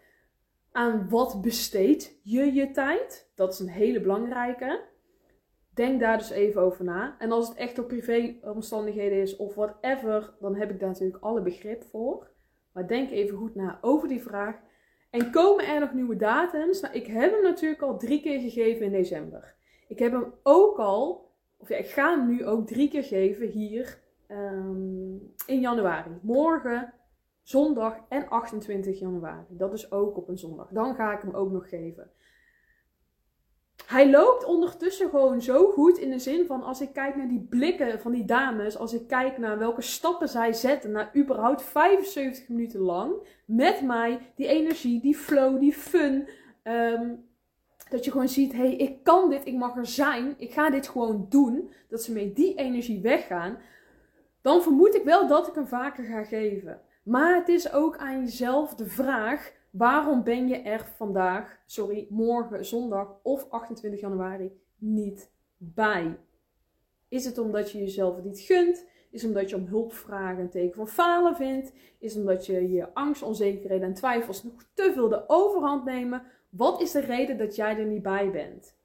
aan 0.72 1.08
wat 1.08 1.40
besteed 1.42 2.20
je 2.22 2.52
je 2.52 2.70
tijd? 2.70 3.30
Dat 3.34 3.52
is 3.52 3.58
een 3.58 3.68
hele 3.68 4.00
belangrijke. 4.00 4.80
Denk 5.76 6.00
daar 6.00 6.18
dus 6.18 6.30
even 6.30 6.60
over 6.60 6.84
na. 6.84 7.16
En 7.18 7.32
als 7.32 7.48
het 7.48 7.56
echt 7.56 7.78
op 7.78 7.88
privéomstandigheden 7.88 9.20
is 9.20 9.36
of 9.36 9.54
whatever, 9.54 10.34
dan 10.40 10.54
heb 10.54 10.70
ik 10.70 10.80
daar 10.80 10.88
natuurlijk 10.88 11.22
alle 11.22 11.42
begrip 11.42 11.84
voor. 11.84 12.30
Maar 12.72 12.86
denk 12.86 13.10
even 13.10 13.38
goed 13.38 13.54
na 13.54 13.78
over 13.80 14.08
die 14.08 14.22
vraag. 14.22 14.56
En 15.10 15.30
komen 15.30 15.66
er 15.66 15.80
nog 15.80 15.92
nieuwe 15.92 16.16
datums? 16.16 16.80
Nou, 16.80 16.94
ik 16.94 17.06
heb 17.06 17.32
hem 17.32 17.42
natuurlijk 17.42 17.82
al 17.82 17.98
drie 17.98 18.20
keer 18.20 18.40
gegeven 18.40 18.86
in 18.86 18.92
december. 18.92 19.54
Ik 19.88 19.98
heb 19.98 20.12
hem 20.12 20.32
ook 20.42 20.78
al, 20.78 21.30
of 21.56 21.68
ja, 21.68 21.76
ik 21.76 21.88
ga 21.88 22.16
hem 22.16 22.26
nu 22.26 22.46
ook 22.46 22.66
drie 22.66 22.88
keer 22.88 23.04
geven 23.04 23.46
hier 23.46 23.98
um, 24.28 25.34
in 25.46 25.60
januari. 25.60 26.10
Morgen, 26.22 26.92
zondag 27.42 27.96
en 28.08 28.28
28 28.28 28.98
januari. 28.98 29.46
Dat 29.48 29.72
is 29.72 29.92
ook 29.92 30.16
op 30.16 30.28
een 30.28 30.38
zondag. 30.38 30.68
Dan 30.70 30.94
ga 30.94 31.12
ik 31.12 31.22
hem 31.22 31.34
ook 31.34 31.50
nog 31.50 31.68
geven 31.68 32.10
hij 33.86 34.10
loopt 34.10 34.44
ondertussen 34.44 35.10
gewoon 35.10 35.42
zo 35.42 35.70
goed 35.70 35.98
in 35.98 36.10
de 36.10 36.18
zin 36.18 36.46
van 36.46 36.62
als 36.62 36.80
ik 36.80 36.92
kijk 36.92 37.16
naar 37.16 37.28
die 37.28 37.46
blikken 37.50 38.00
van 38.00 38.12
die 38.12 38.24
dames, 38.24 38.78
als 38.78 38.92
ik 38.92 39.06
kijk 39.06 39.38
naar 39.38 39.58
welke 39.58 39.82
stappen 39.82 40.28
zij 40.28 40.52
zetten, 40.52 40.90
naar 40.90 41.10
überhaupt 41.16 41.62
75 41.62 42.48
minuten 42.48 42.80
lang 42.80 43.12
met 43.44 43.82
mij, 43.82 44.18
die 44.34 44.46
energie, 44.46 45.00
die 45.00 45.16
flow, 45.16 45.60
die 45.60 45.72
fun. 45.72 46.28
Um, 46.64 47.24
dat 47.88 48.04
je 48.04 48.10
gewoon 48.10 48.28
ziet, 48.28 48.52
hé, 48.52 48.58
hey, 48.58 48.76
ik 48.76 49.02
kan 49.02 49.30
dit, 49.30 49.46
ik 49.46 49.54
mag 49.54 49.76
er 49.76 49.86
zijn, 49.86 50.34
ik 50.38 50.52
ga 50.52 50.70
dit 50.70 50.88
gewoon 50.88 51.26
doen. 51.28 51.70
Dat 51.88 52.02
ze 52.02 52.12
met 52.12 52.36
die 52.36 52.54
energie 52.54 53.00
weggaan. 53.00 53.58
Dan 54.42 54.62
vermoed 54.62 54.94
ik 54.94 55.04
wel 55.04 55.26
dat 55.26 55.48
ik 55.48 55.54
hem 55.54 55.66
vaker 55.66 56.04
ga 56.04 56.24
geven. 56.24 56.80
Maar 57.02 57.34
het 57.34 57.48
is 57.48 57.72
ook 57.72 57.96
aan 57.96 58.20
jezelf 58.20 58.74
de 58.74 58.86
vraag: 58.86 59.52
waarom 59.76 60.22
ben 60.22 60.48
je 60.48 60.56
er 60.56 60.84
vandaag, 60.96 61.58
sorry, 61.66 62.06
morgen, 62.10 62.64
zondag 62.64 63.18
of 63.22 63.50
28 63.50 64.00
januari 64.00 64.60
niet 64.78 65.30
bij? 65.56 66.18
Is 67.08 67.24
het 67.24 67.38
omdat 67.38 67.70
je 67.70 67.78
jezelf 67.78 68.22
niet 68.22 68.38
gunt? 68.38 68.86
Is 69.10 69.22
het 69.22 69.30
omdat 69.30 69.50
je 69.50 69.56
om 69.56 69.66
hulp 69.66 69.92
vragen 69.92 70.38
een 70.38 70.50
teken 70.50 70.76
van 70.76 70.88
falen 70.88 71.36
vindt? 71.36 71.72
Is 71.98 72.14
het 72.14 72.22
omdat 72.22 72.46
je 72.46 72.72
je 72.72 72.94
angst, 72.94 73.22
onzekerheden 73.22 73.88
en 73.88 73.94
twijfels 73.94 74.42
nog 74.42 74.64
te 74.74 74.90
veel 74.94 75.08
de 75.08 75.28
overhand 75.28 75.84
nemen? 75.84 76.22
Wat 76.50 76.80
is 76.80 76.90
de 76.90 77.00
reden 77.00 77.38
dat 77.38 77.56
jij 77.56 77.78
er 77.78 77.86
niet 77.86 78.02
bij 78.02 78.30
bent? 78.30 78.76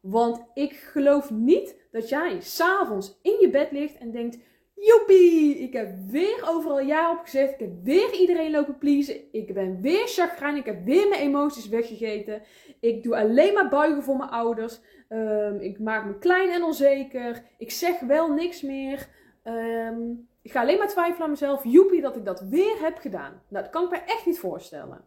Want 0.00 0.44
ik 0.54 0.72
geloof 0.72 1.30
niet 1.30 1.76
dat 1.90 2.08
jij 2.08 2.40
s'avonds 2.40 3.18
in 3.22 3.40
je 3.40 3.50
bed 3.50 3.70
ligt 3.70 3.98
en 3.98 4.10
denkt: 4.10 4.38
Joepie, 4.80 5.58
ik 5.58 5.72
heb 5.72 5.94
weer 6.06 6.44
overal 6.48 6.80
ja 6.80 7.10
op 7.10 7.18
gezegd. 7.18 7.52
Ik 7.52 7.58
heb 7.58 7.70
weer 7.82 8.12
iedereen 8.12 8.50
lopen 8.50 8.78
pleasen. 8.78 9.32
Ik 9.32 9.54
ben 9.54 9.80
weer 9.80 10.06
chagrijn. 10.06 10.56
Ik 10.56 10.64
heb 10.64 10.84
weer 10.84 11.08
mijn 11.08 11.20
emoties 11.20 11.68
weggegeten. 11.68 12.42
Ik 12.80 13.02
doe 13.02 13.16
alleen 13.16 13.54
maar 13.54 13.68
buigen 13.68 14.02
voor 14.02 14.16
mijn 14.16 14.30
ouders. 14.30 14.80
Ehm, 15.08 15.56
ik 15.60 15.78
maak 15.78 16.04
me 16.04 16.18
klein 16.18 16.50
en 16.50 16.62
onzeker. 16.62 17.42
Ik 17.58 17.70
zeg 17.70 18.00
wel 18.00 18.32
niks 18.32 18.62
meer. 18.62 19.08
Ehm, 19.42 20.10
ik 20.42 20.50
ga 20.50 20.60
alleen 20.60 20.78
maar 20.78 20.88
twijfelen 20.88 21.22
aan 21.22 21.30
mezelf. 21.30 21.64
Joepie, 21.64 22.00
dat 22.00 22.16
ik 22.16 22.24
dat 22.24 22.40
weer 22.40 22.80
heb 22.80 22.98
gedaan. 22.98 23.42
Nou, 23.48 23.64
dat 23.64 23.72
kan 23.72 23.84
ik 23.84 23.90
me 23.90 23.96
echt 23.96 24.26
niet 24.26 24.38
voorstellen. 24.38 25.04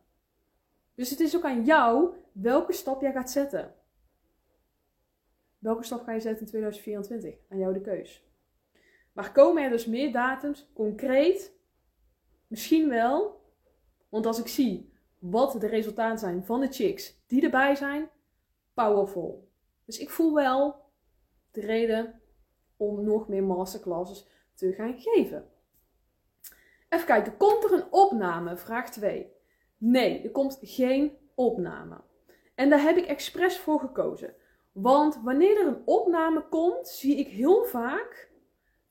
Dus 0.95 1.09
het 1.09 1.19
is 1.19 1.35
ook 1.35 1.45
aan 1.45 1.63
jou 1.63 2.13
welke 2.31 2.73
stap 2.73 3.01
jij 3.01 3.11
gaat 3.11 3.31
zetten. 3.31 3.73
Welke 5.57 5.83
stap 5.83 6.03
ga 6.03 6.11
je 6.11 6.19
zetten 6.19 6.41
in 6.41 6.47
2024? 6.47 7.35
Aan 7.49 7.57
jou 7.57 7.73
de 7.73 7.81
keus. 7.81 8.30
Maar 9.11 9.31
komen 9.31 9.63
er 9.63 9.69
dus 9.69 9.85
meer 9.85 10.11
datums? 10.11 10.69
Concreet? 10.73 11.53
Misschien 12.47 12.89
wel. 12.89 13.41
Want 14.09 14.25
als 14.25 14.39
ik 14.39 14.47
zie 14.47 14.93
wat 15.19 15.61
de 15.61 15.67
resultaten 15.67 16.19
zijn 16.19 16.45
van 16.45 16.59
de 16.59 16.67
chicks 16.67 17.23
die 17.27 17.43
erbij 17.43 17.75
zijn, 17.75 18.09
powerful. 18.73 19.49
Dus 19.85 19.99
ik 19.99 20.09
voel 20.09 20.33
wel 20.33 20.75
de 21.51 21.61
reden 21.61 22.21
om 22.77 23.03
nog 23.03 23.27
meer 23.27 23.43
masterclasses 23.43 24.27
te 24.53 24.73
gaan 24.73 24.99
geven. 24.99 25.49
Even 26.89 27.05
kijken, 27.05 27.37
komt 27.37 27.63
er 27.63 27.73
een 27.73 27.91
opname? 27.91 28.57
Vraag 28.57 28.91
2. 28.91 29.31
Nee, 29.77 30.21
er 30.21 30.31
komt 30.31 30.59
geen 30.61 31.17
opname. 31.35 32.01
En 32.55 32.69
daar 32.69 32.81
heb 32.81 32.97
ik 32.97 33.05
expres 33.05 33.57
voor 33.57 33.79
gekozen. 33.79 34.35
Want 34.71 35.19
wanneer 35.23 35.59
er 35.59 35.67
een 35.67 35.81
opname 35.85 36.47
komt, 36.47 36.87
zie 36.87 37.17
ik 37.17 37.27
heel 37.27 37.63
vaak 37.63 38.30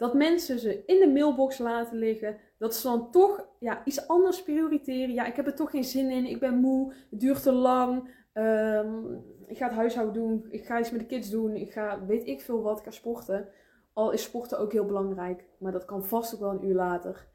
dat 0.00 0.14
mensen 0.14 0.58
ze 0.58 0.82
in 0.86 0.98
de 0.98 1.08
mailbox 1.08 1.58
laten 1.58 1.98
liggen. 1.98 2.36
Dat 2.58 2.74
ze 2.74 2.86
dan 2.86 3.10
toch 3.10 3.46
ja, 3.58 3.84
iets 3.84 4.08
anders 4.08 4.42
prioriteren. 4.42 5.14
Ja, 5.14 5.26
ik 5.26 5.36
heb 5.36 5.46
er 5.46 5.54
toch 5.54 5.70
geen 5.70 5.84
zin 5.84 6.10
in. 6.10 6.26
Ik 6.26 6.40
ben 6.40 6.54
moe. 6.54 6.92
Het 7.10 7.20
duurt 7.20 7.42
te 7.42 7.52
lang. 7.52 8.10
Ehm, 8.32 9.12
ik 9.46 9.56
ga 9.56 9.66
het 9.66 9.74
huishouden 9.74 10.14
doen. 10.14 10.46
Ik 10.50 10.66
ga 10.66 10.78
iets 10.78 10.90
met 10.90 11.00
de 11.00 11.06
kids 11.06 11.30
doen. 11.30 11.56
Ik 11.56 11.72
ga 11.72 12.06
weet 12.06 12.26
ik 12.26 12.40
veel 12.40 12.62
wat. 12.62 12.78
Ik 12.78 12.84
ga 12.84 12.90
sporten. 12.90 13.48
Al 13.92 14.10
is 14.10 14.22
sporten 14.22 14.58
ook 14.58 14.72
heel 14.72 14.84
belangrijk. 14.84 15.44
Maar 15.58 15.72
dat 15.72 15.84
kan 15.84 16.04
vast 16.04 16.34
ook 16.34 16.40
wel 16.40 16.50
een 16.50 16.64
uur 16.64 16.74
later. 16.74 17.28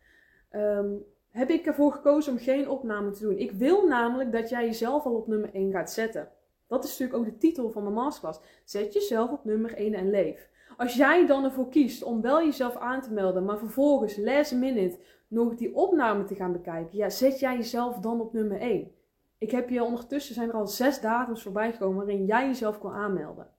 Ehm, 0.50 0.94
heb 1.30 1.50
ik 1.50 1.66
ervoor 1.66 1.92
gekozen 1.92 2.32
om 2.32 2.40
geen 2.40 2.70
opname 2.70 3.12
te 3.12 3.22
doen. 3.22 3.38
Ik 3.38 3.52
wil 3.52 3.88
namelijk 3.88 4.32
dat 4.32 4.50
jij 4.50 4.66
jezelf 4.66 5.06
al 5.06 5.16
op 5.16 5.28
nummer 5.28 5.50
1 5.54 5.72
gaat 5.72 5.92
zetten. 5.92 6.30
Dat 6.68 6.84
is 6.84 6.90
natuurlijk 6.90 7.20
ook 7.20 7.26
de 7.26 7.38
titel 7.38 7.72
van 7.72 7.84
mijn 7.84 7.96
masterclass. 7.96 8.40
Zet 8.64 8.94
jezelf 8.94 9.32
op 9.32 9.46
nummer 9.46 9.74
1 9.78 9.94
en 9.94 10.10
leef. 10.10 10.50
Als 10.78 10.96
jij 10.96 11.26
dan 11.26 11.44
ervoor 11.44 11.70
kiest 11.70 12.04
om 12.04 12.22
wel 12.22 12.44
jezelf 12.44 12.76
aan 12.76 13.02
te 13.02 13.14
melden, 13.14 13.46
maar 13.46 13.58
vervolgens 13.58 14.18
last 14.18 14.56
minute 14.56 15.00
nog 15.28 15.56
die 15.56 15.76
opname 15.76 16.24
te 16.24 16.36
gaan 16.36 16.52
bekijken, 16.52 16.98
ja, 16.98 17.10
zet 17.10 17.40
jij 17.40 17.56
jezelf 17.56 17.98
dan 17.98 18.22
op 18.22 18.34
nummer 18.34 18.60
1. 18.60 18.92
Ik 19.38 19.52
heb 19.52 19.70
je 19.70 19.84
ondertussen 19.84 20.36
zijn 20.36 20.50
er 20.50 20.56
al 20.56 20.68
zes 20.68 21.02
datums 21.02 21.44
voorbij 21.44 21.72
gekomen 21.72 21.98
waarin 21.98 22.26
jij 22.26 22.46
jezelf 22.46 22.80
kon 22.80 22.92
aanmelden. 22.92 23.54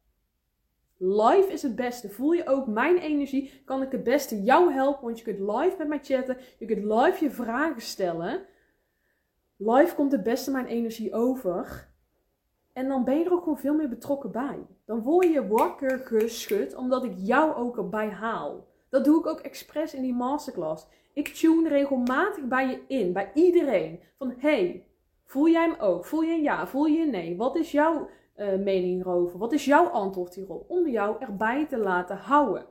Live 0.99 1.53
is 1.53 1.63
het 1.63 1.75
beste. 1.75 2.11
Voel 2.11 2.33
je 2.33 2.47
ook 2.47 2.67
mijn 2.67 2.99
energie? 2.99 3.63
Kan 3.65 3.83
ik 3.83 3.93
het 3.93 4.03
beste 4.03 4.43
jou 4.43 4.73
helpen? 4.73 5.05
Want 5.05 5.19
je 5.19 5.25
kunt 5.25 5.39
live 5.39 5.75
met 5.79 5.89
mij 5.89 6.01
chatten. 6.03 6.37
Je 6.59 6.67
kunt 6.67 6.85
live 6.85 7.25
je 7.25 7.31
vragen 7.31 7.83
stellen. 7.83 8.47
Live 9.57 9.95
komt 9.95 10.13
het 10.13 10.23
beste 10.23 10.51
mijn 10.51 10.67
energie 10.67 11.15
over. 11.15 11.89
En 12.77 12.89
dan 12.89 13.05
ben 13.05 13.19
je 13.19 13.25
er 13.25 13.33
ook 13.33 13.43
gewoon 13.43 13.59
veel 13.59 13.75
meer 13.75 13.89
betrokken 13.89 14.31
bij. 14.31 14.67
Dan 14.85 15.03
word 15.03 15.33
je 15.33 15.49
wakker 15.49 15.99
geschud 15.99 16.75
omdat 16.75 17.05
ik 17.05 17.13
jou 17.17 17.55
ook 17.55 17.77
erbij 17.77 18.09
haal. 18.09 18.67
Dat 18.89 19.05
doe 19.05 19.19
ik 19.19 19.27
ook 19.27 19.41
expres 19.41 19.95
in 19.95 20.03
die 20.03 20.15
masterclass. 20.15 20.87
Ik 21.13 21.29
tune 21.29 21.69
regelmatig 21.69 22.45
bij 22.45 22.69
je 22.69 22.81
in, 22.87 23.13
bij 23.13 23.31
iedereen. 23.35 24.01
Van 24.19 24.35
hey, 24.39 24.87
voel 25.25 25.49
jij 25.49 25.63
hem 25.63 25.81
ook? 25.81 26.05
Voel 26.05 26.23
je 26.23 26.33
een 26.33 26.43
ja? 26.43 26.67
Voel 26.67 26.87
je 26.87 27.03
een 27.03 27.11
nee? 27.11 27.37
Wat 27.37 27.57
is 27.57 27.71
jouw 27.71 28.09
uh, 28.37 28.47
mening 28.47 28.95
hierover? 28.95 29.39
Wat 29.39 29.53
is 29.53 29.65
jouw 29.65 29.87
antwoord 29.87 30.35
hierop? 30.35 30.71
Om 30.71 30.89
jou 30.89 31.17
erbij 31.21 31.67
te 31.67 31.79
laten 31.79 32.17
houden. 32.17 32.67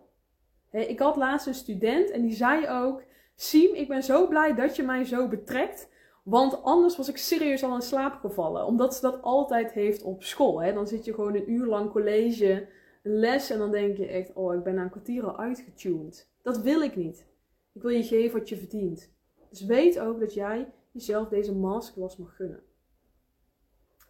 ik 0.72 1.00
had 1.00 1.16
laatst 1.16 1.48
een 1.48 1.54
student 1.54 2.12
en 2.12 2.22
die 2.22 2.36
zei 2.36 2.70
ook: 2.70 3.04
Siem, 3.36 3.74
ik 3.74 3.88
ben 3.88 4.04
zo 4.04 4.28
blij 4.28 4.56
dat 4.56 4.76
je 4.76 4.84
mij 4.84 5.04
zo 5.04 5.28
betrekt. 5.28 5.90
Want 6.26 6.64
anders 6.64 6.98
was 6.98 7.10
ik 7.10 7.18
serieus 7.18 7.64
al 7.64 7.76
in 7.76 7.82
slaap 7.82 8.14
gevallen. 8.14 8.66
Omdat 8.66 8.96
ze 8.96 9.02
dat 9.02 9.22
altijd 9.22 9.72
heeft 9.72 10.04
op 10.04 10.24
school. 10.24 10.62
Hè? 10.62 10.74
Dan 10.74 10.88
zit 10.88 11.06
je 11.06 11.14
gewoon 11.14 11.36
een 11.36 11.52
uur 11.52 11.66
lang 11.66 11.92
college, 11.92 12.68
les. 13.04 13.50
En 13.50 13.58
dan 13.58 13.72
denk 13.72 13.98
je 13.98 14.08
echt, 14.08 14.34
oh, 14.34 14.54
ik 14.54 14.64
ben 14.64 14.76
na 14.76 14.82
een 14.82 14.90
kwartier 14.90 15.26
al 15.26 15.38
uitgetuned. 15.38 16.32
Dat 16.42 16.58
wil 16.58 16.82
ik 16.82 16.96
niet. 16.96 17.28
Ik 17.74 17.82
wil 17.82 17.92
je 17.92 18.04
geven 18.04 18.40
wat 18.40 18.50
je 18.50 18.58
verdient. 18.58 19.14
Dus 19.50 19.66
weet 19.66 20.00
ook 20.00 20.20
dat 20.20 20.34
jij 20.34 20.74
jezelf 20.92 21.28
deze 21.28 21.56
masterclass 21.56 22.18
mag 22.18 22.36
gunnen. 22.36 22.64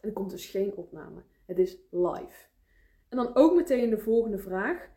En 0.01 0.07
er 0.07 0.13
komt 0.13 0.31
dus 0.31 0.45
geen 0.45 0.75
opname. 0.75 1.24
Het 1.45 1.60
is 1.60 1.77
live. 1.91 2.48
En 3.10 3.17
dan 3.17 3.36
ook 3.36 3.55
meteen 3.55 3.89
de 3.89 4.00
volgende 4.00 4.39
vraag. 4.39 4.89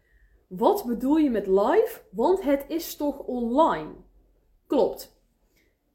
Wat 0.48 0.84
bedoel 0.86 1.16
je 1.16 1.30
met 1.30 1.46
live? 1.46 2.00
Want 2.10 2.42
het 2.42 2.64
is 2.68 2.96
toch 2.96 3.18
online? 3.18 3.94
Klopt. 4.66 5.17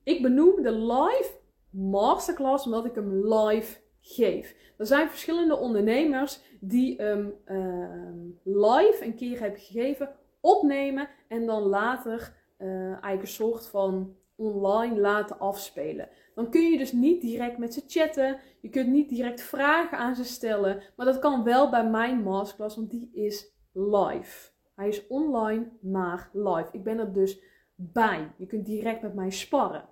Ik 0.04 0.22
benoem 0.22 0.62
de 0.62 0.72
live 0.72 1.32
masterclass 1.70 2.66
omdat 2.66 2.86
ik 2.86 2.96
hem 2.96 3.34
live 3.34 3.78
geef. 4.02 4.56
Er 4.78 4.86
zijn 4.86 5.10
verschillende 5.10 5.58
ondernemers 5.58 6.42
die 6.60 7.02
hem 7.02 7.34
ehm, 7.46 8.20
live 8.44 8.98
een 9.02 9.16
keer 9.16 9.40
hebben 9.40 9.60
gegeven, 9.60 10.10
opnemen 10.42 11.10
en 11.28 11.46
dan 11.46 11.62
later 11.62 12.34
uh, 12.58 12.86
eigenlijk 12.86 13.22
een 13.22 13.28
soort 13.28 13.68
van 13.68 14.16
online 14.36 15.00
laten 15.00 15.40
afspelen. 15.40 16.10
Dan 16.36 16.50
kun 16.50 16.72
je 16.72 16.78
dus 16.78 16.92
niet 16.92 17.22
direct 17.22 17.58
met 17.58 17.74
ze 17.74 17.84
chatten. 17.88 18.40
Je 18.62 18.70
kunt 18.70 18.88
niet 18.88 19.10
direct 19.10 19.42
vragen 19.42 19.98
aan 19.98 20.16
ze 20.16 20.24
stellen. 20.24 20.82
Maar 20.96 21.06
dat 21.06 21.20
kan 21.20 21.44
wel 21.44 21.70
bij 21.70 21.90
mijn 21.90 22.24
masterclass, 22.24 22.76
want 22.76 22.92
die 22.92 23.10
is 23.14 23.54
live. 23.72 24.52
Hij 24.76 24.88
is 24.88 25.08
online, 25.08 25.70
maar 25.82 26.30
live. 26.34 26.68
Ik 26.72 26.84
ben 26.84 27.00
er 27.00 27.14
dus 27.14 27.42
bij. 27.76 28.32
Je 28.38 28.46
kunt 28.46 28.66
direct 28.66 29.02
met 29.02 29.14
mij 29.14 29.30
sparren. 29.30 29.90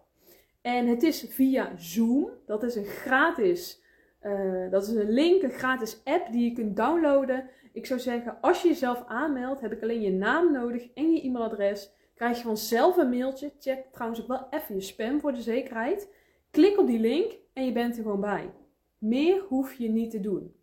En 0.62 0.88
het 0.88 1.04
is 1.04 1.26
via 1.30 1.72
Zoom. 1.78 2.30
Dat 2.46 2.64
is 2.64 2.76
een 2.76 2.86
gratis, 2.86 3.82
uh, 4.24 4.72
dat 4.72 4.88
is 4.88 4.90
een 4.90 5.12
link, 5.12 5.42
een 5.42 5.52
gratis 5.52 6.02
app 6.04 6.32
die 6.32 6.50
je 6.50 6.56
kunt 6.56 6.76
downloaden. 6.76 7.50
Ik 7.74 7.86
zou 7.86 8.00
zeggen, 8.00 8.38
als 8.42 8.62
je 8.62 8.68
jezelf 8.68 9.04
aanmeldt, 9.08 9.62
heb 9.62 9.72
ik 9.72 9.82
alleen 9.82 10.02
je 10.02 10.12
naam 10.12 10.52
nodig 10.52 10.94
en 10.94 11.12
je 11.12 11.22
e-mailadres. 11.22 11.92
Krijg 12.14 12.38
je 12.38 12.44
vanzelf 12.44 12.98
een 12.98 13.10
mailtje. 13.10 13.52
Check 13.60 13.86
trouwens 13.92 14.22
ook 14.22 14.28
wel 14.28 14.48
even 14.50 14.76
je 14.76 14.82
spam 14.82 15.20
voor 15.20 15.34
de 15.34 15.42
zekerheid. 15.42 16.14
Klik 16.52 16.80
op 16.80 16.88
die 16.88 17.00
link 17.00 17.32
en 17.54 17.66
je 17.66 17.72
bent 17.72 17.98
er 17.98 18.04
gewoon 18.04 18.22
bij. 18.22 18.54
Meer 18.98 19.42
hoef 19.48 19.74
je 19.74 19.90
niet 19.90 20.12
te 20.12 20.20
doen. 20.20 20.56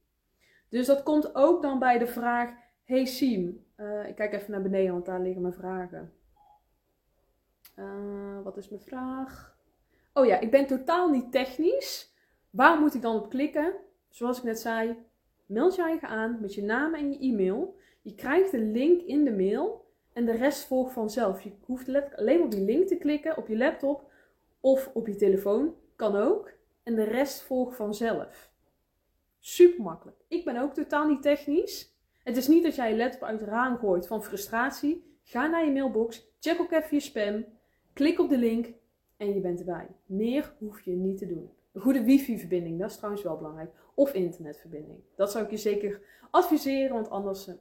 Dus 0.69 0.87
dat 0.87 1.03
komt 1.03 1.35
ook 1.35 1.63
dan 1.63 1.79
bij 1.79 1.99
de 1.99 2.07
vraag: 2.07 2.51
Hey 2.85 3.05
Siem, 3.05 3.65
uh, 3.77 4.09
ik 4.09 4.15
kijk 4.15 4.33
even 4.33 4.51
naar 4.51 4.63
beneden, 4.63 4.93
want 4.93 5.07
daar 5.07 5.21
liggen 5.21 5.43
mijn 5.43 5.55
vragen. 5.55 6.13
Uh, 7.77 8.43
wat 8.45 8.57
is 8.57 8.69
mijn 8.69 8.83
vraag? 8.83 9.58
Oh 10.13 10.27
ja, 10.27 10.41
ik 10.41 10.51
ben 10.51 10.67
totaal 10.67 11.11
niet 11.11 11.33
technisch. 11.33 12.15
Waar 12.51 12.81
moet 12.81 12.95
ik 12.95 13.03
dan 13.03 13.17
op 13.17 13.31
klikken? 13.31 13.75
Zoals 14.09 14.39
ik 14.39 14.45
net 14.45 14.59
zei, 14.59 14.97
meld 15.47 15.75
je 15.75 15.83
eigen 15.83 16.09
aan 16.09 16.39
met 16.41 16.55
je 16.55 16.63
naam 16.63 16.95
en 16.95 17.13
je 17.13 17.19
e-mail. 17.19 17.77
Je 18.03 18.15
krijgt 18.15 18.51
de 18.51 18.61
link 18.61 19.03
in 19.03 19.25
de 19.25 19.33
mail 19.33 19.87
en 20.13 20.25
de 20.25 20.37
rest 20.37 20.65
volgt 20.65 20.93
vanzelf. 20.93 21.43
Je 21.43 21.53
hoeft 21.65 22.17
alleen 22.17 22.43
op 22.43 22.51
die 22.51 22.65
link 22.65 22.87
te 22.87 22.97
klikken 22.97 23.37
op 23.37 23.49
je 23.49 23.57
laptop 23.57 24.11
of 24.61 24.91
op 24.95 25.07
je 25.07 25.17
telefoon. 25.17 25.75
Kan 25.97 26.17
ook. 26.17 26.53
En 26.83 26.95
de 26.95 27.05
rest 27.05 27.43
volgt 27.43 27.77
vanzelf. 27.77 28.51
Super 29.39 29.83
makkelijk. 29.83 30.17
Ik 30.29 30.45
ben 30.45 30.57
ook 30.57 30.75
totaal 30.75 31.09
niet 31.09 31.23
technisch. 31.23 31.97
Het 32.23 32.37
is 32.37 32.49
niet 32.49 32.63
dat 32.63 32.75
jij 32.75 32.91
je 32.91 32.97
laptop 32.97 33.23
uit 33.23 33.41
het 33.41 33.49
raam 33.49 33.79
gooit 33.79 34.07
van 34.07 34.25
frustratie. 34.25 35.09
Ga 35.23 35.47
naar 35.47 35.65
je 35.65 35.73
mailbox, 35.73 36.29
check 36.41 36.61
ook 36.61 36.73
even 36.73 36.97
je 36.97 37.01
spam, 37.01 37.45
klik 37.93 38.19
op 38.19 38.29
de 38.29 38.39
link 38.39 38.67
en 39.19 39.35
je 39.35 39.41
bent 39.41 39.59
erbij. 39.59 39.89
Meer 40.07 40.55
hoef 40.59 40.81
je 40.81 40.91
niet 40.91 41.19
te 41.19 41.27
doen. 41.27 41.51
Een 41.73 41.81
goede 41.81 42.05
wifi-verbinding, 42.05 42.79
dat 42.79 42.91
is 42.91 42.97
trouwens 42.97 43.23
wel 43.23 43.37
belangrijk. 43.37 43.71
Of 43.95 44.13
internetverbinding. 44.13 44.99
Dat 45.17 45.31
zou 45.31 45.45
ik 45.45 45.51
je 45.51 45.57
zeker 45.57 46.01
adviseren, 46.31 46.95
want 46.95 47.11
anders 47.11 47.49
eh, 47.49 47.55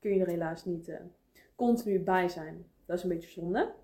kun 0.00 0.14
je 0.14 0.20
er 0.20 0.26
helaas 0.26 0.64
niet 0.64 0.88
uh, 0.88 0.96
continu 1.54 2.00
bij 2.00 2.28
zijn. 2.28 2.66
Dat 2.86 2.96
is 2.96 3.02
een 3.02 3.08
beetje 3.08 3.40
zonde. 3.40 3.74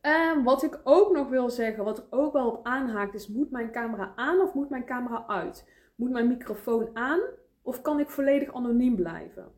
En 0.00 0.42
wat 0.42 0.62
ik 0.62 0.80
ook 0.84 1.12
nog 1.12 1.28
wil 1.28 1.50
zeggen, 1.50 1.84
wat 1.84 1.98
er 1.98 2.06
ook 2.10 2.32
wel 2.32 2.50
op 2.50 2.66
aanhaakt, 2.66 3.14
is: 3.14 3.28
moet 3.28 3.50
mijn 3.50 3.70
camera 3.70 4.12
aan 4.16 4.40
of 4.40 4.54
moet 4.54 4.70
mijn 4.70 4.84
camera 4.84 5.26
uit? 5.26 5.68
Moet 5.94 6.10
mijn 6.10 6.28
microfoon 6.28 6.90
aan 6.92 7.20
of 7.62 7.80
kan 7.80 8.00
ik 8.00 8.10
volledig 8.10 8.54
anoniem 8.54 8.96
blijven? 8.96 9.52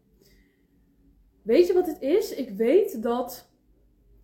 Weet 1.43 1.67
je 1.67 1.73
wat 1.73 1.87
het 1.87 2.01
is? 2.01 2.35
Ik 2.35 2.51
weet 2.51 3.03
dat 3.03 3.48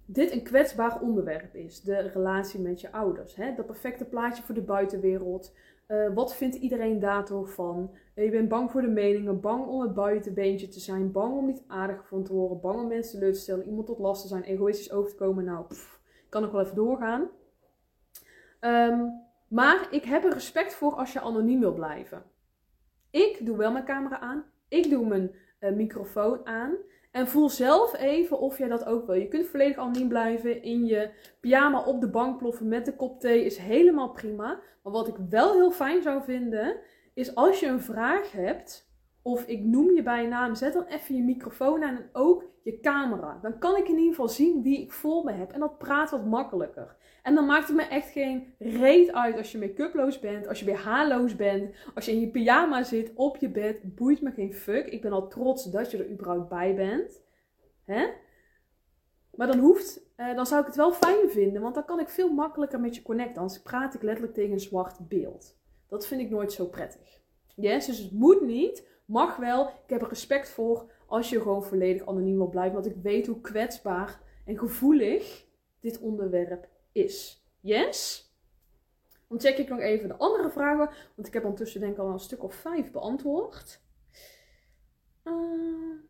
dit 0.06 0.32
een 0.32 0.42
kwetsbaar 0.42 1.00
onderwerp 1.00 1.54
is. 1.54 1.80
De 1.80 1.96
relatie 1.96 2.60
met 2.60 2.80
je 2.80 2.92
ouders. 2.92 3.34
Hè? 3.34 3.54
Dat 3.54 3.66
perfecte 3.66 4.04
plaatje 4.04 4.42
voor 4.42 4.54
de 4.54 4.62
buitenwereld. 4.62 5.54
Uh, 5.88 6.14
wat 6.14 6.34
vindt 6.34 6.54
iedereen 6.54 6.98
daar 6.98 7.26
van? 7.44 7.90
Uh, 8.14 8.24
je 8.24 8.30
bent 8.30 8.48
bang 8.48 8.70
voor 8.70 8.80
de 8.80 8.88
meningen, 8.88 9.40
bang 9.40 9.66
om 9.66 9.80
het 9.80 9.94
buitenbeentje 9.94 10.68
te 10.68 10.80
zijn, 10.80 11.12
bang 11.12 11.36
om 11.36 11.46
niet 11.46 11.62
aardig 11.66 11.96
gevonden 11.96 12.28
te 12.28 12.34
worden, 12.34 12.60
bang 12.60 12.80
om 12.80 12.88
mensen 12.88 13.18
teleur 13.18 13.32
te 13.32 13.38
stellen, 13.38 13.66
iemand 13.66 13.86
tot 13.86 13.98
last 13.98 14.22
te 14.22 14.28
zijn, 14.28 14.42
egoïstisch 14.42 14.92
over 14.92 15.10
te 15.10 15.16
komen. 15.16 15.44
Nou, 15.44 15.66
pff, 15.66 16.00
kan 16.28 16.42
nog 16.42 16.50
wel 16.50 16.60
even 16.60 16.74
doorgaan. 16.74 17.28
Um, 18.60 19.22
maar 19.48 19.88
ik 19.90 20.04
heb 20.04 20.24
er 20.24 20.32
respect 20.32 20.74
voor 20.74 20.94
als 20.94 21.12
je 21.12 21.20
anoniem 21.20 21.60
wil 21.60 21.74
blijven. 21.74 22.22
Ik 23.10 23.46
doe 23.46 23.56
wel 23.56 23.72
mijn 23.72 23.84
camera 23.84 24.20
aan. 24.20 24.44
Ik 24.68 24.90
doe 24.90 25.06
mijn 25.06 25.34
uh, 25.60 25.72
microfoon 25.72 26.46
aan. 26.46 26.76
En 27.14 27.28
voel 27.28 27.48
zelf 27.48 27.96
even 27.96 28.38
of 28.38 28.58
jij 28.58 28.68
dat 28.68 28.84
ook 28.84 29.06
wil. 29.06 29.14
Je 29.14 29.28
kunt 29.28 29.46
volledig 29.46 29.76
anoniem 29.76 30.08
blijven. 30.08 30.62
In 30.62 30.86
je 30.86 31.10
pyjama 31.40 31.84
op 31.84 32.00
de 32.00 32.08
bank 32.08 32.38
ploffen 32.38 32.68
met 32.68 32.84
de 32.84 32.96
kop 32.96 33.20
thee 33.20 33.44
is 33.44 33.56
helemaal 33.56 34.10
prima. 34.10 34.60
Maar 34.82 34.92
wat 34.92 35.08
ik 35.08 35.16
wel 35.30 35.52
heel 35.52 35.70
fijn 35.70 36.02
zou 36.02 36.22
vinden, 36.24 36.76
is 37.14 37.34
als 37.34 37.60
je 37.60 37.66
een 37.66 37.80
vraag 37.80 38.32
hebt. 38.32 38.92
Of 39.26 39.46
ik 39.46 39.64
noem 39.64 39.94
je 39.94 40.02
bij 40.02 40.26
naam, 40.26 40.54
zet 40.54 40.72
dan 40.72 40.84
even 40.84 41.16
je 41.16 41.22
microfoon 41.22 41.82
aan 41.82 41.96
en 41.96 42.08
ook 42.12 42.44
je 42.62 42.80
camera. 42.80 43.38
Dan 43.42 43.58
kan 43.58 43.76
ik 43.76 43.88
in 43.88 43.96
ieder 43.96 44.10
geval 44.10 44.28
zien 44.28 44.62
wie 44.62 44.80
ik 44.80 44.92
voor 44.92 45.24
me 45.24 45.32
heb. 45.32 45.52
En 45.52 45.60
dat 45.60 45.78
praat 45.78 46.10
wat 46.10 46.24
makkelijker. 46.24 46.96
En 47.22 47.34
dan 47.34 47.46
maakt 47.46 47.66
het 47.66 47.76
me 47.76 47.82
echt 47.82 48.10
geen 48.10 48.54
reet 48.58 49.12
uit 49.12 49.36
als 49.36 49.52
je 49.52 49.58
make-uploos 49.58 50.18
bent, 50.18 50.48
als 50.48 50.58
je 50.58 50.64
weer 50.64 50.78
haarloos 50.78 51.36
bent, 51.36 51.74
als 51.94 52.04
je 52.04 52.12
in 52.12 52.20
je 52.20 52.30
pyjama 52.30 52.82
zit 52.82 53.12
op 53.14 53.36
je 53.36 53.48
bed. 53.48 53.94
Boeit 53.94 54.20
me 54.20 54.30
geen 54.30 54.54
fuck. 54.54 54.86
Ik 54.86 55.02
ben 55.02 55.12
al 55.12 55.28
trots 55.28 55.70
dat 55.70 55.90
je 55.90 55.98
er 55.98 56.10
überhaupt 56.10 56.48
bij 56.48 56.74
bent. 56.74 57.22
Hè? 57.84 58.06
Maar 59.34 59.46
dan 59.46 59.58
hoeft, 59.58 60.12
eh, 60.16 60.34
dan 60.34 60.46
zou 60.46 60.60
ik 60.60 60.66
het 60.66 60.76
wel 60.76 60.92
fijn 60.92 61.30
vinden, 61.30 61.62
want 61.62 61.74
dan 61.74 61.84
kan 61.84 62.00
ik 62.00 62.08
veel 62.08 62.32
makkelijker 62.32 62.80
met 62.80 62.94
je 62.94 63.02
connecten. 63.02 63.40
Anders 63.40 63.62
praat 63.62 63.94
ik 63.94 64.02
letterlijk 64.02 64.34
tegen 64.34 64.52
een 64.52 64.60
zwart 64.60 65.08
beeld. 65.08 65.58
Dat 65.88 66.06
vind 66.06 66.20
ik 66.20 66.30
nooit 66.30 66.52
zo 66.52 66.66
prettig. 66.66 67.20
Yes, 67.56 67.86
dus 67.86 67.98
het 67.98 68.12
moet 68.12 68.40
niet, 68.40 68.88
mag 69.04 69.36
wel. 69.36 69.68
Ik 69.68 69.90
heb 69.90 70.02
er 70.02 70.08
respect 70.08 70.48
voor 70.48 70.90
als 71.06 71.30
je 71.30 71.40
gewoon 71.40 71.64
volledig 71.64 72.06
anoniem 72.06 72.36
wil 72.36 72.48
blijven, 72.48 72.72
want 72.72 72.86
ik 72.86 73.02
weet 73.02 73.26
hoe 73.26 73.40
kwetsbaar 73.40 74.20
en 74.44 74.58
gevoelig 74.58 75.46
dit 75.80 75.98
onderwerp 75.98 76.68
is. 76.92 77.44
Yes? 77.60 78.28
Dan 79.28 79.40
check 79.40 79.58
ik 79.58 79.68
nog 79.68 79.80
even 79.80 80.08
de 80.08 80.16
andere 80.16 80.50
vragen, 80.50 80.90
want 81.14 81.28
ik 81.28 81.32
heb 81.32 81.42
ondertussen 81.42 81.80
denk 81.80 81.92
ik 81.92 81.98
al 81.98 82.12
een 82.12 82.18
stuk 82.18 82.42
of 82.42 82.54
vijf 82.54 82.90
beantwoord. 82.90 83.80
Uh, 85.24 86.00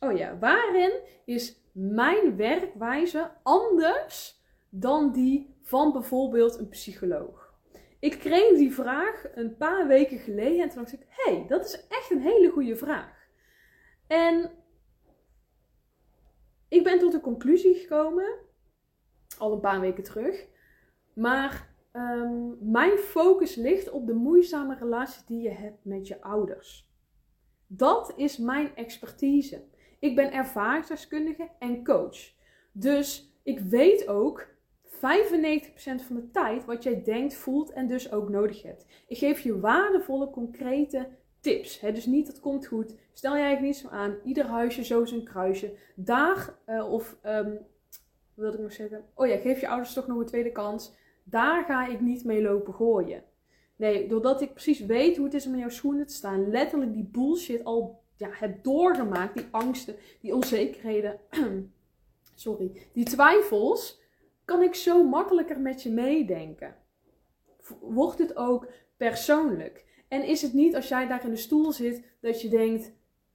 oh 0.00 0.16
ja, 0.16 0.38
waarin 0.38 1.00
is 1.24 1.60
mijn 1.72 2.36
werkwijze 2.36 3.30
anders 3.42 4.40
dan 4.68 5.12
die 5.12 5.54
van 5.62 5.92
bijvoorbeeld 5.92 6.58
een 6.58 6.68
psycholoog? 6.68 7.41
Ik 8.02 8.18
kreeg 8.18 8.56
die 8.56 8.72
vraag 8.72 9.24
een 9.34 9.56
paar 9.56 9.86
weken 9.86 10.18
geleden 10.18 10.62
en 10.62 10.68
toen 10.68 10.82
dacht 10.82 10.92
ik, 10.92 11.06
hé, 11.08 11.36
hey, 11.36 11.46
dat 11.46 11.64
is 11.64 11.86
echt 11.88 12.10
een 12.10 12.20
hele 12.20 12.50
goede 12.50 12.76
vraag. 12.76 13.28
En 14.06 14.50
ik 16.68 16.84
ben 16.84 16.98
tot 16.98 17.12
de 17.12 17.20
conclusie 17.20 17.74
gekomen 17.74 18.38
al 19.38 19.52
een 19.52 19.60
paar 19.60 19.80
weken 19.80 20.04
terug. 20.04 20.46
Maar 21.14 21.74
um, 21.92 22.56
mijn 22.60 22.98
focus 22.98 23.54
ligt 23.54 23.90
op 23.90 24.06
de 24.06 24.14
moeizame 24.14 24.74
relatie 24.74 25.22
die 25.26 25.42
je 25.42 25.50
hebt 25.50 25.84
met 25.84 26.08
je 26.08 26.22
ouders. 26.22 26.90
Dat 27.66 28.12
is 28.16 28.38
mijn 28.38 28.76
expertise. 28.76 29.64
Ik 29.98 30.16
ben 30.16 30.32
ervaringsdeskundige 30.32 31.50
en 31.58 31.84
coach. 31.84 32.32
Dus 32.72 33.36
ik 33.42 33.60
weet 33.60 34.08
ook 34.08 34.46
95% 35.02 36.06
van 36.06 36.16
de 36.16 36.30
tijd 36.32 36.64
wat 36.64 36.82
jij 36.82 37.02
denkt, 37.02 37.34
voelt 37.34 37.72
en 37.72 37.88
dus 37.88 38.12
ook 38.12 38.28
nodig 38.28 38.62
hebt. 38.62 38.86
Ik 39.06 39.18
geef 39.18 39.40
je 39.40 39.60
waardevolle, 39.60 40.30
concrete 40.30 41.08
tips. 41.40 41.80
Hè? 41.80 41.92
Dus 41.92 42.06
niet, 42.06 42.26
dat 42.26 42.40
komt 42.40 42.66
goed. 42.66 42.94
Stel 43.12 43.36
jij 43.36 43.60
niet 43.60 43.76
zo 43.76 43.88
aan. 43.88 44.16
Ieder 44.24 44.44
huisje 44.44 44.84
zo 44.84 45.04
zijn 45.04 45.24
kruisje. 45.24 45.74
Daar 45.94 46.54
uh, 46.66 46.92
of 46.92 47.16
um, 47.26 47.58
wilde 48.34 48.56
ik 48.56 48.62
nog 48.62 48.72
zeggen? 48.72 49.04
Oh 49.14 49.26
ja, 49.26 49.36
geef 49.36 49.60
je 49.60 49.68
ouders 49.68 49.92
toch 49.92 50.06
nog 50.06 50.18
een 50.18 50.26
tweede 50.26 50.52
kans. 50.52 50.92
Daar 51.24 51.64
ga 51.64 51.86
ik 51.86 52.00
niet 52.00 52.24
mee 52.24 52.42
lopen 52.42 52.74
gooien. 52.74 53.22
Nee, 53.76 54.08
doordat 54.08 54.40
ik 54.40 54.52
precies 54.52 54.80
weet 54.80 55.16
hoe 55.16 55.24
het 55.24 55.34
is 55.34 55.46
om 55.46 55.52
in 55.52 55.58
jouw 55.58 55.68
schoenen 55.68 56.06
te 56.06 56.14
staan, 56.14 56.50
letterlijk 56.50 56.92
die 56.92 57.08
bullshit 57.12 57.64
al 57.64 58.02
ja, 58.16 58.28
heb 58.32 58.64
doorgemaakt, 58.64 59.36
die 59.36 59.46
angsten, 59.50 59.96
die 60.20 60.34
onzekerheden, 60.34 61.20
sorry, 62.34 62.72
die 62.92 63.04
twijfels, 63.04 64.01
kan 64.44 64.62
ik 64.62 64.74
zo 64.74 65.04
makkelijker 65.04 65.60
met 65.60 65.82
je 65.82 65.90
meedenken. 65.90 66.76
Wordt 67.80 68.18
het 68.18 68.36
ook 68.36 68.66
persoonlijk? 68.96 69.84
En 70.08 70.24
is 70.24 70.42
het 70.42 70.52
niet 70.52 70.74
als 70.74 70.88
jij 70.88 71.06
daar 71.06 71.24
in 71.24 71.30
de 71.30 71.36
stoel 71.36 71.72
zit 71.72 72.04
dat 72.20 72.40
je 72.40 72.48
denkt: 72.48 72.92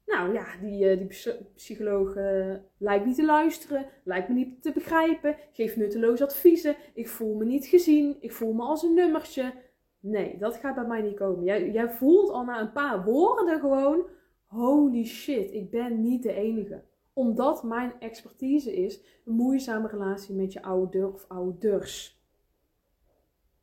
nou 0.07 0.33
ja, 0.33 0.45
die, 0.61 0.89
eh, 0.89 0.97
die 0.97 1.35
psycholoog 1.55 2.15
uh, 2.15 2.53
lijkt 2.77 3.05
niet 3.05 3.15
te 3.15 3.25
luisteren, 3.25 3.85
lijkt 4.03 4.27
me 4.27 4.33
niet 4.33 4.61
te 4.61 4.71
begrijpen, 4.71 5.35
geeft 5.51 5.75
nutteloze 5.75 6.23
adviezen, 6.23 6.75
ik 6.93 7.07
voel 7.07 7.35
me 7.35 7.45
niet 7.45 7.65
gezien, 7.65 8.17
ik 8.19 8.31
voel 8.31 8.53
me 8.53 8.61
als 8.61 8.83
een 8.83 8.93
nummertje. 8.93 9.53
Nee, 9.99 10.37
dat 10.37 10.55
gaat 10.55 10.75
bij 10.75 10.85
mij 10.85 11.01
niet 11.01 11.15
komen. 11.15 11.43
Jij, 11.43 11.71
jij 11.71 11.89
voelt 11.89 12.29
al 12.29 12.43
na 12.43 12.59
een 12.59 12.71
paar 12.71 13.03
woorden 13.03 13.59
gewoon, 13.59 14.07
holy 14.45 15.05
shit, 15.05 15.53
ik 15.53 15.69
ben 15.69 16.01
niet 16.01 16.23
de 16.23 16.33
enige. 16.33 16.83
Omdat 17.17 17.63
mijn 17.63 17.93
expertise 17.99 18.75
is 18.75 19.01
een 19.25 19.33
moeizame 19.33 19.87
relatie 19.87 20.35
met 20.35 20.53
je 20.53 20.61
ouder 20.61 21.13
of 21.13 21.25
ouders. 21.27 22.21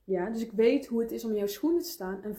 Ja, 0.05 0.31
dus 0.31 0.43
ik 0.43 0.53
weet 0.53 0.87
hoe 0.87 1.01
het 1.01 1.11
is 1.12 1.25
om 1.25 1.31
in 1.31 1.37
jouw 1.37 1.47
schoenen 1.47 1.83
te 1.83 1.88
staan. 1.88 2.23
En 2.23 2.37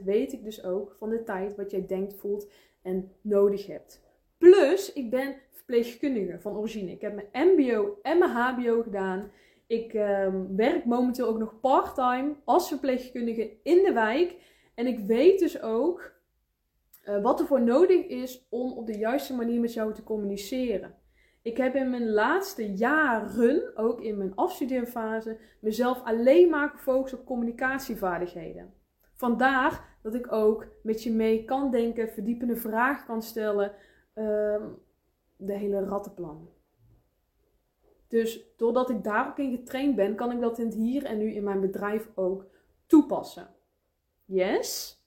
95% 0.00 0.04
weet 0.04 0.32
ik 0.32 0.44
dus 0.44 0.64
ook 0.64 0.94
van 0.98 1.10
de 1.10 1.22
tijd 1.22 1.56
wat 1.56 1.70
jij 1.70 1.86
denkt, 1.86 2.14
voelt 2.14 2.50
en 2.82 3.12
nodig 3.20 3.66
hebt. 3.66 4.02
Plus, 4.38 4.92
ik 4.92 5.10
ben 5.10 5.36
verpleegkundige 5.50 6.40
van 6.40 6.56
origine. 6.56 6.90
Ik 6.90 7.00
heb 7.00 7.14
mijn 7.14 7.48
MBO 7.48 7.98
en 8.02 8.18
mijn 8.18 8.30
HBO 8.30 8.82
gedaan. 8.82 9.30
Ik 9.66 9.94
um, 9.94 10.56
werk 10.56 10.84
momenteel 10.84 11.28
ook 11.28 11.38
nog 11.38 11.60
parttime 11.60 12.34
als 12.44 12.68
verpleegkundige 12.68 13.50
in 13.62 13.82
de 13.84 13.92
wijk. 13.92 14.36
En 14.74 14.86
ik 14.86 14.98
weet 14.98 15.38
dus 15.38 15.62
ook 15.62 16.17
uh, 17.08 17.22
wat 17.22 17.40
er 17.40 17.46
voor 17.46 17.62
nodig 17.62 18.06
is 18.06 18.46
om 18.50 18.72
op 18.72 18.86
de 18.86 18.98
juiste 18.98 19.34
manier 19.34 19.60
met 19.60 19.72
jou 19.72 19.94
te 19.94 20.02
communiceren. 20.02 20.94
Ik 21.42 21.56
heb 21.56 21.74
in 21.74 21.90
mijn 21.90 22.10
laatste 22.10 22.72
jaren, 22.72 23.76
ook 23.76 24.00
in 24.00 24.18
mijn 24.18 24.34
afstudeerfase, 24.34 25.38
mezelf 25.60 26.02
alleen 26.04 26.50
maar 26.50 26.68
gefocust 26.68 27.14
op 27.14 27.24
communicatievaardigheden. 27.24 28.74
Vandaar 29.14 29.98
dat 30.02 30.14
ik 30.14 30.32
ook 30.32 30.66
met 30.82 31.02
je 31.02 31.12
mee 31.12 31.44
kan 31.44 31.70
denken, 31.70 32.08
verdiepende 32.08 32.56
vragen 32.56 33.06
kan 33.06 33.22
stellen, 33.22 33.72
um, 34.14 34.78
de 35.36 35.52
hele 35.52 35.84
rattenplan. 35.84 36.48
Dus 38.08 38.54
doordat 38.56 38.90
ik 38.90 39.04
daar 39.04 39.28
ook 39.28 39.38
in 39.38 39.56
getraind 39.56 39.96
ben, 39.96 40.14
kan 40.14 40.32
ik 40.32 40.40
dat 40.40 40.58
in 40.58 40.66
het 40.66 40.74
hier 40.74 41.04
en 41.04 41.18
nu 41.18 41.32
in 41.32 41.44
mijn 41.44 41.60
bedrijf 41.60 42.08
ook 42.14 42.46
toepassen. 42.86 43.48
Yes? 44.24 44.97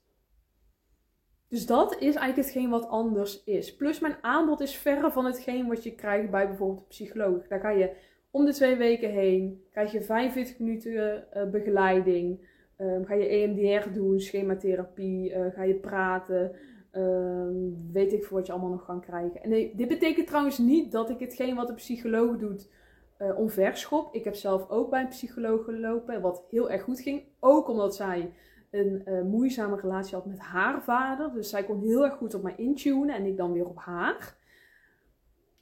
Dus 1.52 1.66
dat 1.66 1.92
is 1.92 2.14
eigenlijk 2.14 2.36
hetgeen 2.36 2.70
wat 2.70 2.88
anders 2.88 3.44
is. 3.44 3.76
Plus 3.76 4.00
mijn 4.00 4.16
aanbod 4.20 4.60
is 4.60 4.76
verre 4.76 5.10
van 5.10 5.24
hetgeen 5.24 5.68
wat 5.68 5.82
je 5.82 5.94
krijgt 5.94 6.30
bij 6.30 6.46
bijvoorbeeld 6.46 6.80
een 6.80 6.86
psycholoog. 6.86 7.46
Daar 7.48 7.60
ga 7.60 7.70
je 7.70 7.90
om 8.30 8.44
de 8.44 8.52
twee 8.52 8.76
weken 8.76 9.10
heen, 9.10 9.62
krijg 9.70 9.92
je 9.92 10.02
45 10.02 10.58
minuten 10.58 11.24
uh, 11.36 11.44
begeleiding. 11.50 12.48
Um, 12.78 13.04
ga 13.04 13.14
je 13.14 13.26
EMDR 13.26 13.90
doen, 13.90 14.20
schematherapie, 14.20 15.30
uh, 15.30 15.46
ga 15.54 15.62
je 15.62 15.74
praten, 15.74 16.52
um, 16.92 17.90
weet 17.92 18.12
ik 18.12 18.24
voor 18.24 18.36
wat 18.36 18.46
je 18.46 18.52
allemaal 18.52 18.70
nog 18.70 18.84
kan 18.84 19.00
krijgen. 19.00 19.42
En 19.42 19.48
nee, 19.48 19.72
dit 19.76 19.88
betekent 19.88 20.26
trouwens 20.26 20.58
niet 20.58 20.92
dat 20.92 21.10
ik 21.10 21.18
hetgeen 21.18 21.54
wat 21.54 21.68
een 21.68 21.74
psycholoog 21.74 22.36
doet 22.36 22.70
uh, 23.18 23.38
omverschop. 23.38 24.14
Ik 24.14 24.24
heb 24.24 24.34
zelf 24.34 24.70
ook 24.70 24.90
bij 24.90 25.00
een 25.00 25.08
psycholoog 25.08 25.64
gelopen, 25.64 26.20
wat 26.20 26.44
heel 26.50 26.70
erg 26.70 26.82
goed 26.82 27.00
ging. 27.00 27.22
Ook 27.40 27.68
omdat 27.68 27.94
zij 27.94 28.32
een 28.72 29.02
uh, 29.04 29.22
moeizame 29.22 29.76
relatie 29.80 30.14
had 30.14 30.26
met 30.26 30.38
haar 30.38 30.82
vader. 30.82 31.32
Dus 31.32 31.48
zij 31.48 31.64
kon 31.64 31.80
heel 31.80 32.04
erg 32.04 32.14
goed 32.14 32.34
op 32.34 32.42
mij 32.42 32.54
intunen 32.56 33.14
en 33.14 33.24
ik 33.24 33.36
dan 33.36 33.52
weer 33.52 33.66
op 33.66 33.78
haar. 33.78 34.36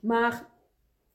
Maar 0.01 0.49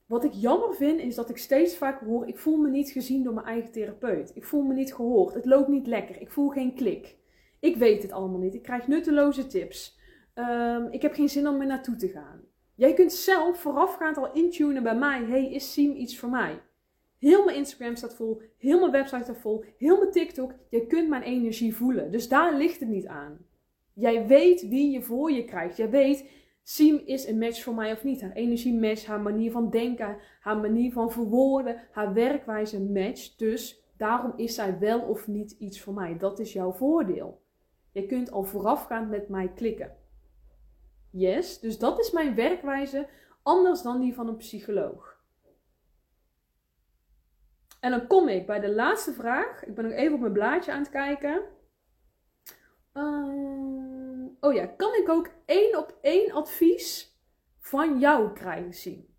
wat 0.06 0.24
ik 0.24 0.32
jammer 0.32 0.74
vind 0.74 1.00
is 1.00 1.14
dat 1.14 1.30
ik 1.30 1.36
steeds 1.36 1.76
vaak 1.76 2.00
hoor: 2.00 2.28
ik 2.28 2.38
voel 2.38 2.56
me 2.56 2.70
niet 2.70 2.90
gezien 2.90 3.22
door 3.22 3.34
mijn 3.34 3.46
eigen 3.46 3.72
therapeut. 3.72 4.30
Ik 4.34 4.44
voel 4.44 4.62
me 4.62 4.74
niet 4.74 4.94
gehoord. 4.94 5.34
Het 5.34 5.44
loopt 5.44 5.68
niet 5.68 5.86
lekker. 5.86 6.20
Ik 6.20 6.30
voel 6.30 6.48
geen 6.48 6.74
klik. 6.74 7.16
Ik 7.60 7.76
weet 7.76 8.02
het 8.02 8.12
allemaal 8.12 8.40
niet. 8.40 8.54
Ik 8.54 8.62
krijg 8.62 8.88
nutteloze 8.88 9.46
tips. 9.46 9.98
Um, 10.34 10.88
ik 10.90 11.02
heb 11.02 11.14
geen 11.14 11.28
zin 11.28 11.48
om 11.48 11.60
er 11.60 11.66
naartoe 11.66 11.96
te 11.96 12.08
gaan. 12.08 12.40
Jij 12.74 12.94
kunt 12.94 13.12
zelf 13.12 13.60
voorafgaand 13.60 14.16
al 14.16 14.32
intunen 14.32 14.82
bij 14.82 14.96
mij. 14.96 15.24
Hey, 15.24 15.52
is 15.52 15.72
Siem 15.72 15.94
iets 15.94 16.18
voor 16.18 16.30
mij? 16.30 16.62
Heel 17.18 17.44
mijn 17.44 17.56
Instagram 17.56 17.96
staat 17.96 18.14
vol. 18.14 18.42
Heel 18.58 18.80
mijn 18.80 18.92
website 18.92 19.22
staat 19.22 19.38
vol. 19.38 19.64
Heel 19.78 19.98
mijn 19.98 20.10
TikTok. 20.10 20.54
Je 20.70 20.86
kunt 20.86 21.08
mijn 21.08 21.22
energie 21.22 21.76
voelen. 21.76 22.10
Dus 22.10 22.28
daar 22.28 22.56
ligt 22.56 22.80
het 22.80 22.88
niet 22.88 23.06
aan. 23.06 23.38
Jij 23.92 24.26
weet 24.26 24.68
wie 24.68 24.90
je 24.90 25.02
voor 25.02 25.30
je 25.30 25.44
krijgt. 25.44 25.76
Jij 25.76 25.90
weet, 25.90 26.30
Siem 26.68 27.02
is 27.04 27.26
een 27.26 27.38
match 27.38 27.62
voor 27.62 27.74
mij 27.74 27.92
of 27.92 28.04
niet. 28.04 28.20
Haar 28.20 28.32
energie 28.32 28.74
match, 28.74 29.06
haar 29.06 29.20
manier 29.20 29.50
van 29.50 29.70
denken, 29.70 30.16
haar 30.40 30.56
manier 30.56 30.92
van 30.92 31.12
verwoorden, 31.12 31.82
haar 31.90 32.12
werkwijze 32.12 32.82
match. 32.82 33.36
Dus 33.36 33.84
daarom 33.96 34.32
is 34.36 34.54
zij 34.54 34.78
wel 34.78 35.00
of 35.00 35.26
niet 35.26 35.50
iets 35.50 35.80
voor 35.80 35.94
mij. 35.94 36.18
Dat 36.18 36.38
is 36.38 36.52
jouw 36.52 36.72
voordeel. 36.72 37.42
Je 37.92 38.06
kunt 38.06 38.30
al 38.30 38.44
voorafgaand 38.44 39.10
met 39.10 39.28
mij 39.28 39.52
klikken. 39.52 39.96
Yes, 41.10 41.60
dus 41.60 41.78
dat 41.78 41.98
is 41.98 42.10
mijn 42.10 42.34
werkwijze, 42.34 43.08
anders 43.42 43.82
dan 43.82 44.00
die 44.00 44.14
van 44.14 44.28
een 44.28 44.36
psycholoog. 44.36 45.15
En 47.86 47.92
dan 47.92 48.06
kom 48.06 48.28
ik 48.28 48.46
bij 48.46 48.60
de 48.60 48.74
laatste 48.74 49.12
vraag. 49.12 49.64
Ik 49.64 49.74
ben 49.74 49.84
nog 49.84 49.92
even 49.92 50.14
op 50.14 50.20
mijn 50.20 50.32
blaadje 50.32 50.72
aan 50.72 50.78
het 50.78 50.90
kijken. 50.90 51.42
Uh, 52.94 54.26
oh 54.40 54.54
ja, 54.54 54.66
kan 54.66 54.94
ik 54.94 55.08
ook 55.08 55.30
één 55.44 55.78
op 55.78 55.98
één 56.00 56.32
advies 56.32 57.16
van 57.58 57.98
jou 57.98 58.32
krijgen 58.32 58.74
zien? 58.74 59.14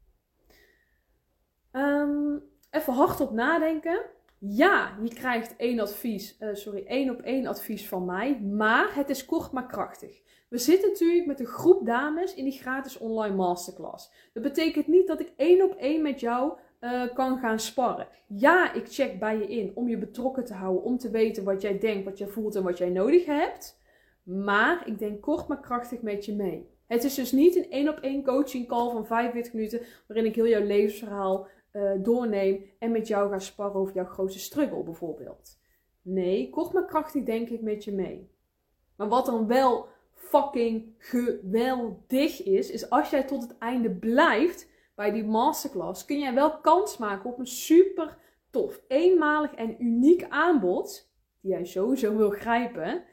Um, 1.71 2.43
even 2.71 2.93
hardop 2.93 3.31
nadenken. 3.31 4.05
Ja, 4.37 4.97
je 5.01 5.13
krijgt 5.13 5.55
één 5.55 5.79
advies, 5.79 6.37
uh, 6.39 6.53
sorry, 6.53 6.85
één 6.85 7.09
op 7.09 7.21
één 7.21 7.47
advies 7.47 7.87
van 7.87 8.05
mij, 8.05 8.41
maar 8.41 8.95
het 8.95 9.09
is 9.09 9.25
kort 9.25 9.51
maar 9.51 9.67
krachtig. 9.67 10.21
We 10.49 10.57
zitten 10.57 10.89
natuurlijk 10.89 11.25
met 11.25 11.39
een 11.39 11.45
groep 11.45 11.85
dames 11.85 12.33
in 12.33 12.43
die 12.43 12.59
gratis 12.59 12.97
online 12.97 13.35
masterclass. 13.35 14.29
Dat 14.33 14.43
betekent 14.43 14.87
niet 14.87 15.07
dat 15.07 15.19
ik 15.19 15.33
één 15.37 15.61
op 15.63 15.75
één 15.75 16.01
met 16.01 16.19
jou 16.19 16.59
uh, 16.81 17.13
kan 17.13 17.37
gaan 17.37 17.59
sparren. 17.59 18.07
Ja, 18.27 18.73
ik 18.73 18.87
check 18.87 19.19
bij 19.19 19.37
je 19.37 19.47
in 19.47 19.71
om 19.75 19.89
je 19.89 19.97
betrokken 19.97 20.45
te 20.45 20.53
houden, 20.53 20.83
om 20.83 20.97
te 20.97 21.09
weten 21.09 21.43
wat 21.43 21.61
jij 21.61 21.79
denkt, 21.79 22.05
wat 22.05 22.17
jij 22.17 22.27
voelt 22.27 22.55
en 22.55 22.63
wat 22.63 22.77
jij 22.77 22.89
nodig 22.89 23.25
hebt. 23.25 23.79
Maar 24.23 24.87
ik 24.87 24.99
denk 24.99 25.21
kort 25.21 25.47
maar 25.47 25.59
krachtig 25.59 26.01
met 26.01 26.25
je 26.25 26.35
mee. 26.35 26.69
Het 26.87 27.03
is 27.03 27.15
dus 27.15 27.31
niet 27.31 27.55
een 27.55 27.71
één 27.71 27.89
op 27.89 27.97
één 27.99 28.23
coaching 28.23 28.67
call 28.67 28.91
van 28.91 29.05
45 29.05 29.53
minuten 29.53 29.81
waarin 30.07 30.25
ik 30.25 30.35
heel 30.35 30.47
jouw 30.47 30.65
levensverhaal 30.65 31.47
uh, 31.73 31.91
doorneem 31.97 32.65
en 32.79 32.91
met 32.91 33.07
jou 33.07 33.29
ga 33.29 33.39
sparren 33.39 33.81
over 33.81 33.93
jouw 33.93 34.05
grootste 34.05 34.39
struggle 34.39 34.83
bijvoorbeeld. 34.83 35.59
Nee, 36.01 36.49
kort 36.49 36.73
maar 36.73 36.85
krachtig 36.85 37.23
denk 37.23 37.49
ik 37.49 37.61
met 37.61 37.83
je 37.83 37.91
mee. 37.91 38.29
Maar 38.95 39.07
wat 39.07 39.25
dan 39.25 39.47
wel 39.47 39.87
fucking 40.13 40.95
geweldig 40.97 42.43
is, 42.43 42.71
is 42.71 42.89
als 42.89 43.09
jij 43.09 43.23
tot 43.23 43.41
het 43.41 43.57
einde 43.57 43.89
blijft 43.91 44.69
bij 44.97 45.11
die 45.11 45.23
masterclass, 45.23 46.05
kun 46.05 46.19
jij 46.19 46.33
wel 46.33 46.59
kans 46.59 46.97
maken 46.97 47.29
op 47.29 47.39
een 47.39 47.47
super 47.47 48.17
tof, 48.49 48.81
eenmalig 48.87 49.53
en 49.53 49.83
uniek 49.83 50.25
aanbod, 50.29 51.11
die 51.41 51.51
jij 51.51 51.65
sowieso 51.65 52.17
wil 52.17 52.29
grijpen, 52.29 53.03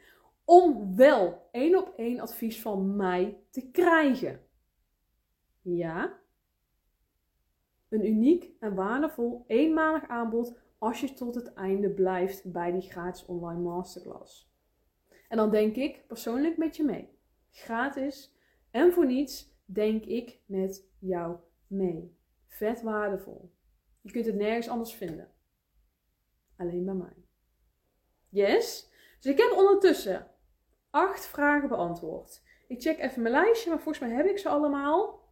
om 0.44 0.96
wel 0.96 1.48
één 1.50 1.78
op 1.78 1.92
één 1.96 2.20
advies 2.20 2.60
van 2.60 2.96
mij 2.96 3.38
te 3.50 3.70
krijgen. 3.70 4.40
Ja, 5.60 6.18
een 7.88 8.06
uniek 8.06 8.50
en 8.60 8.74
waardevol 8.74 9.44
eenmalig 9.46 10.08
aanbod 10.08 10.58
als 10.78 11.00
je 11.00 11.12
tot 11.12 11.34
het 11.34 11.52
einde 11.52 11.90
blijft 11.90 12.52
bij 12.52 12.72
die 12.72 12.90
gratis 12.90 13.26
online 13.26 13.60
masterclass. 13.60 14.52
En 15.28 15.36
dan 15.36 15.50
denk 15.50 15.76
ik 15.76 16.06
persoonlijk 16.06 16.56
met 16.56 16.76
je 16.76 16.84
mee. 16.84 17.08
Gratis 17.50 18.36
en 18.70 18.92
voor 18.92 19.06
niets 19.06 19.52
denk 19.64 20.04
ik 20.04 20.38
met 20.46 20.88
jou 20.98 21.36
mee. 21.74 22.16
Vet 22.46 22.82
waardevol. 22.82 23.52
Je 24.00 24.12
kunt 24.12 24.26
het 24.26 24.34
nergens 24.34 24.68
anders 24.68 24.94
vinden. 24.94 25.28
Alleen 26.56 26.84
bij 26.84 26.94
mij. 26.94 27.24
Yes? 28.28 28.90
Dus 29.20 29.32
ik 29.32 29.38
heb 29.38 29.52
ondertussen 29.56 30.26
acht 30.90 31.26
vragen 31.26 31.68
beantwoord. 31.68 32.42
Ik 32.68 32.82
check 32.82 32.98
even 32.98 33.22
mijn 33.22 33.34
lijstje, 33.34 33.70
maar 33.70 33.80
volgens 33.80 34.04
mij 34.04 34.16
heb 34.16 34.26
ik 34.26 34.38
ze 34.38 34.48
allemaal. 34.48 35.22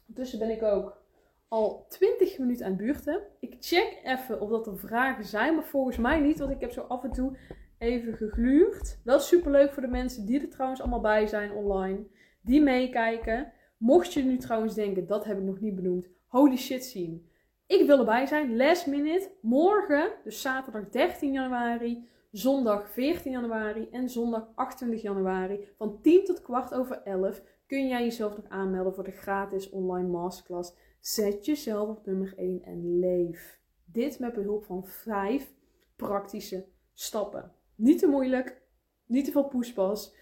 Ondertussen 0.00 0.38
ben 0.38 0.50
ik 0.50 0.62
ook 0.62 1.04
al 1.48 1.86
20 1.88 2.38
minuten 2.38 2.64
aan 2.64 2.72
het 2.72 2.80
buurten. 2.80 3.22
Ik 3.40 3.56
check 3.60 4.00
even 4.04 4.40
of 4.40 4.50
dat 4.50 4.66
er 4.66 4.78
vragen 4.78 5.24
zijn, 5.24 5.54
maar 5.54 5.64
volgens 5.64 5.96
mij 5.96 6.20
niet, 6.20 6.38
want 6.38 6.50
ik 6.50 6.60
heb 6.60 6.72
zo 6.72 6.80
af 6.80 7.04
en 7.04 7.12
toe 7.12 7.36
even 7.78 8.16
gegluurd. 8.16 9.00
Wel 9.04 9.20
super 9.20 9.50
leuk 9.50 9.72
voor 9.72 9.82
de 9.82 9.88
mensen 9.88 10.26
die 10.26 10.40
er 10.40 10.48
trouwens 10.48 10.80
allemaal 10.80 11.00
bij 11.00 11.26
zijn 11.26 11.52
online, 11.52 12.06
die 12.40 12.62
meekijken. 12.62 13.52
Mocht 13.76 14.12
je 14.12 14.22
nu 14.22 14.36
trouwens 14.36 14.74
denken, 14.74 15.06
dat 15.06 15.24
heb 15.24 15.38
ik 15.38 15.44
nog 15.44 15.60
niet 15.60 15.74
benoemd, 15.74 16.08
holy 16.26 16.56
shit 16.56 16.84
zien. 16.84 17.28
Ik 17.66 17.86
wil 17.86 17.98
erbij 17.98 18.26
zijn, 18.26 18.56
last 18.56 18.86
minute, 18.86 19.30
morgen, 19.40 20.12
dus 20.24 20.40
zaterdag 20.40 20.88
13 20.88 21.32
januari, 21.32 22.08
zondag 22.30 22.90
14 22.90 23.32
januari 23.32 23.88
en 23.90 24.08
zondag 24.08 24.48
28 24.54 25.02
januari 25.02 25.68
van 25.76 26.00
10 26.02 26.24
tot 26.24 26.42
kwart 26.42 26.74
over 26.74 27.02
11 27.02 27.42
kun 27.66 27.88
jij 27.88 28.02
jezelf 28.02 28.36
nog 28.36 28.48
aanmelden 28.48 28.94
voor 28.94 29.04
de 29.04 29.10
gratis 29.10 29.70
online 29.70 30.08
masterclass. 30.08 30.74
Zet 31.00 31.46
jezelf 31.46 31.88
op 31.88 32.06
nummer 32.06 32.34
1 32.36 32.62
en 32.62 32.98
leef. 32.98 33.60
Dit 33.84 34.18
met 34.18 34.34
behulp 34.34 34.64
van 34.64 34.86
5 34.86 35.54
praktische 35.96 36.66
stappen. 36.94 37.52
Niet 37.74 37.98
te 37.98 38.06
moeilijk, 38.06 38.62
niet 39.06 39.24
te 39.24 39.30
veel 39.30 39.48
poespas. 39.48 40.14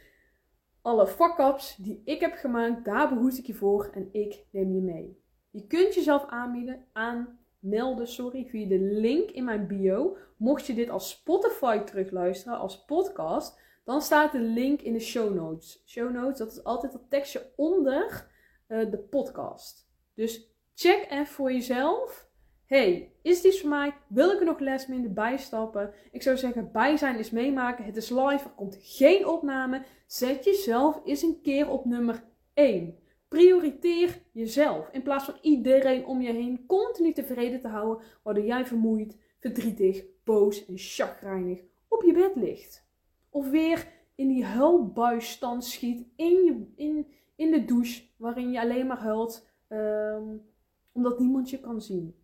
Alle 0.85 1.07
fuck-ups 1.07 1.77
die 1.77 2.03
ik 2.05 2.21
heb 2.21 2.35
gemaakt, 2.35 2.85
daar 2.85 3.09
behoed 3.09 3.39
ik 3.39 3.47
je 3.47 3.55
voor 3.55 3.91
en 3.93 4.09
ik 4.13 4.45
neem 4.51 4.75
je 4.75 4.81
mee. 4.81 5.23
Je 5.51 5.67
kunt 5.67 5.95
jezelf 5.95 6.27
aanbieden, 6.27 6.87
aanmelden 6.93 8.09
sorry, 8.09 8.47
via 8.47 8.69
de 8.69 8.79
link 8.79 9.31
in 9.31 9.45
mijn 9.45 9.67
bio. 9.67 10.17
Mocht 10.37 10.67
je 10.67 10.75
dit 10.75 10.89
als 10.89 11.11
Spotify 11.11 11.79
terugluisteren, 11.79 12.59
als 12.59 12.85
podcast, 12.85 13.61
dan 13.85 14.03
staat 14.03 14.33
de 14.33 14.41
link 14.41 14.81
in 14.81 14.93
de 14.93 15.01
show 15.01 15.35
notes. 15.35 15.83
Show 15.87 16.13
notes, 16.13 16.39
dat 16.39 16.53
is 16.53 16.65
altijd 16.65 16.93
dat 16.93 17.11
tekstje 17.11 17.53
onder 17.57 18.31
uh, 18.69 18.91
de 18.91 18.99
podcast. 18.99 19.91
Dus 20.15 20.51
check 20.75 21.07
even 21.11 21.27
voor 21.27 21.53
jezelf 21.53 22.31
hey, 22.75 23.13
is 23.23 23.41
dit 23.41 23.61
voor 23.61 23.69
mij? 23.69 23.95
Wil 24.07 24.31
ik 24.31 24.39
er 24.39 24.45
nog 24.45 24.59
les 24.59 24.87
minder 24.87 25.13
bijstappen? 25.13 25.93
Ik 26.11 26.23
zou 26.23 26.37
zeggen, 26.37 26.73
bij 26.73 26.97
zijn 26.97 27.19
is 27.19 27.31
meemaken. 27.31 27.85
Het 27.85 27.97
is 27.97 28.11
live, 28.11 28.45
er 28.45 28.53
komt 28.57 28.79
geen 28.81 29.27
opname. 29.27 29.83
Zet 30.07 30.45
jezelf 30.45 31.01
eens 31.05 31.23
een 31.23 31.41
keer 31.43 31.71
op 31.71 31.85
nummer 31.85 32.25
1. 32.55 32.99
Prioriteer 33.29 34.23
jezelf. 34.33 34.89
In 34.93 35.03
plaats 35.03 35.25
van 35.25 35.37
iedereen 35.41 36.07
om 36.07 36.21
je 36.21 36.33
heen 36.33 36.67
continu 36.67 37.13
tevreden 37.13 37.61
te 37.61 37.69
houden, 37.69 38.05
waardoor 38.23 38.45
jij 38.45 38.67
vermoeid, 38.67 39.17
verdrietig, 39.39 40.05
boos 40.25 40.67
en 40.67 40.79
chagrijnig 40.79 41.61
op 41.89 42.03
je 42.03 42.13
bed 42.13 42.33
ligt. 42.35 42.87
Of 43.31 43.51
weer 43.51 43.89
in 44.15 44.29
die 44.29 44.45
huilbuisstand 44.45 45.65
schiet 45.65 46.07
in, 46.17 46.45
je, 46.45 46.73
in, 46.77 47.07
in 47.37 47.51
de 47.51 47.65
douche, 47.65 48.03
waarin 48.17 48.51
je 48.51 48.61
alleen 48.61 48.87
maar 48.87 49.01
huilt, 49.01 49.49
um, 49.69 50.43
omdat 50.93 51.19
niemand 51.19 51.51
je 51.51 51.61
kan 51.61 51.81
zien 51.81 52.23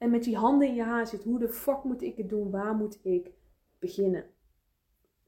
en 0.00 0.10
met 0.10 0.24
die 0.24 0.36
handen 0.36 0.68
in 0.68 0.74
je 0.74 0.82
haar 0.82 1.06
zit, 1.06 1.24
hoe 1.24 1.38
de 1.38 1.48
fuck 1.48 1.84
moet 1.84 2.02
ik 2.02 2.16
het 2.16 2.28
doen? 2.28 2.50
Waar 2.50 2.74
moet 2.74 2.98
ik 3.02 3.30
beginnen? 3.78 4.30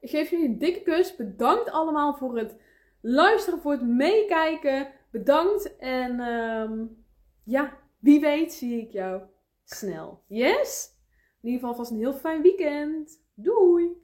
Ik 0.00 0.10
geef 0.10 0.30
jullie 0.30 0.46
een 0.46 0.58
dikke 0.58 0.82
kus. 0.82 1.16
Bedankt 1.16 1.70
allemaal 1.70 2.14
voor 2.14 2.38
het 2.38 2.56
luisteren, 3.00 3.60
voor 3.60 3.72
het 3.72 3.86
meekijken. 3.86 4.92
Bedankt. 5.10 5.76
En 5.76 6.20
um, 6.20 7.04
ja, 7.44 7.78
wie 7.98 8.20
weet 8.20 8.52
zie 8.52 8.80
ik 8.80 8.92
jou 8.92 9.22
snel. 9.64 10.24
Yes? 10.26 10.98
In 11.40 11.48
ieder 11.48 11.60
geval 11.60 11.74
vast 11.76 11.90
een 11.90 11.98
heel 11.98 12.14
fijn 12.14 12.42
weekend. 12.42 13.22
Doei! 13.34 13.98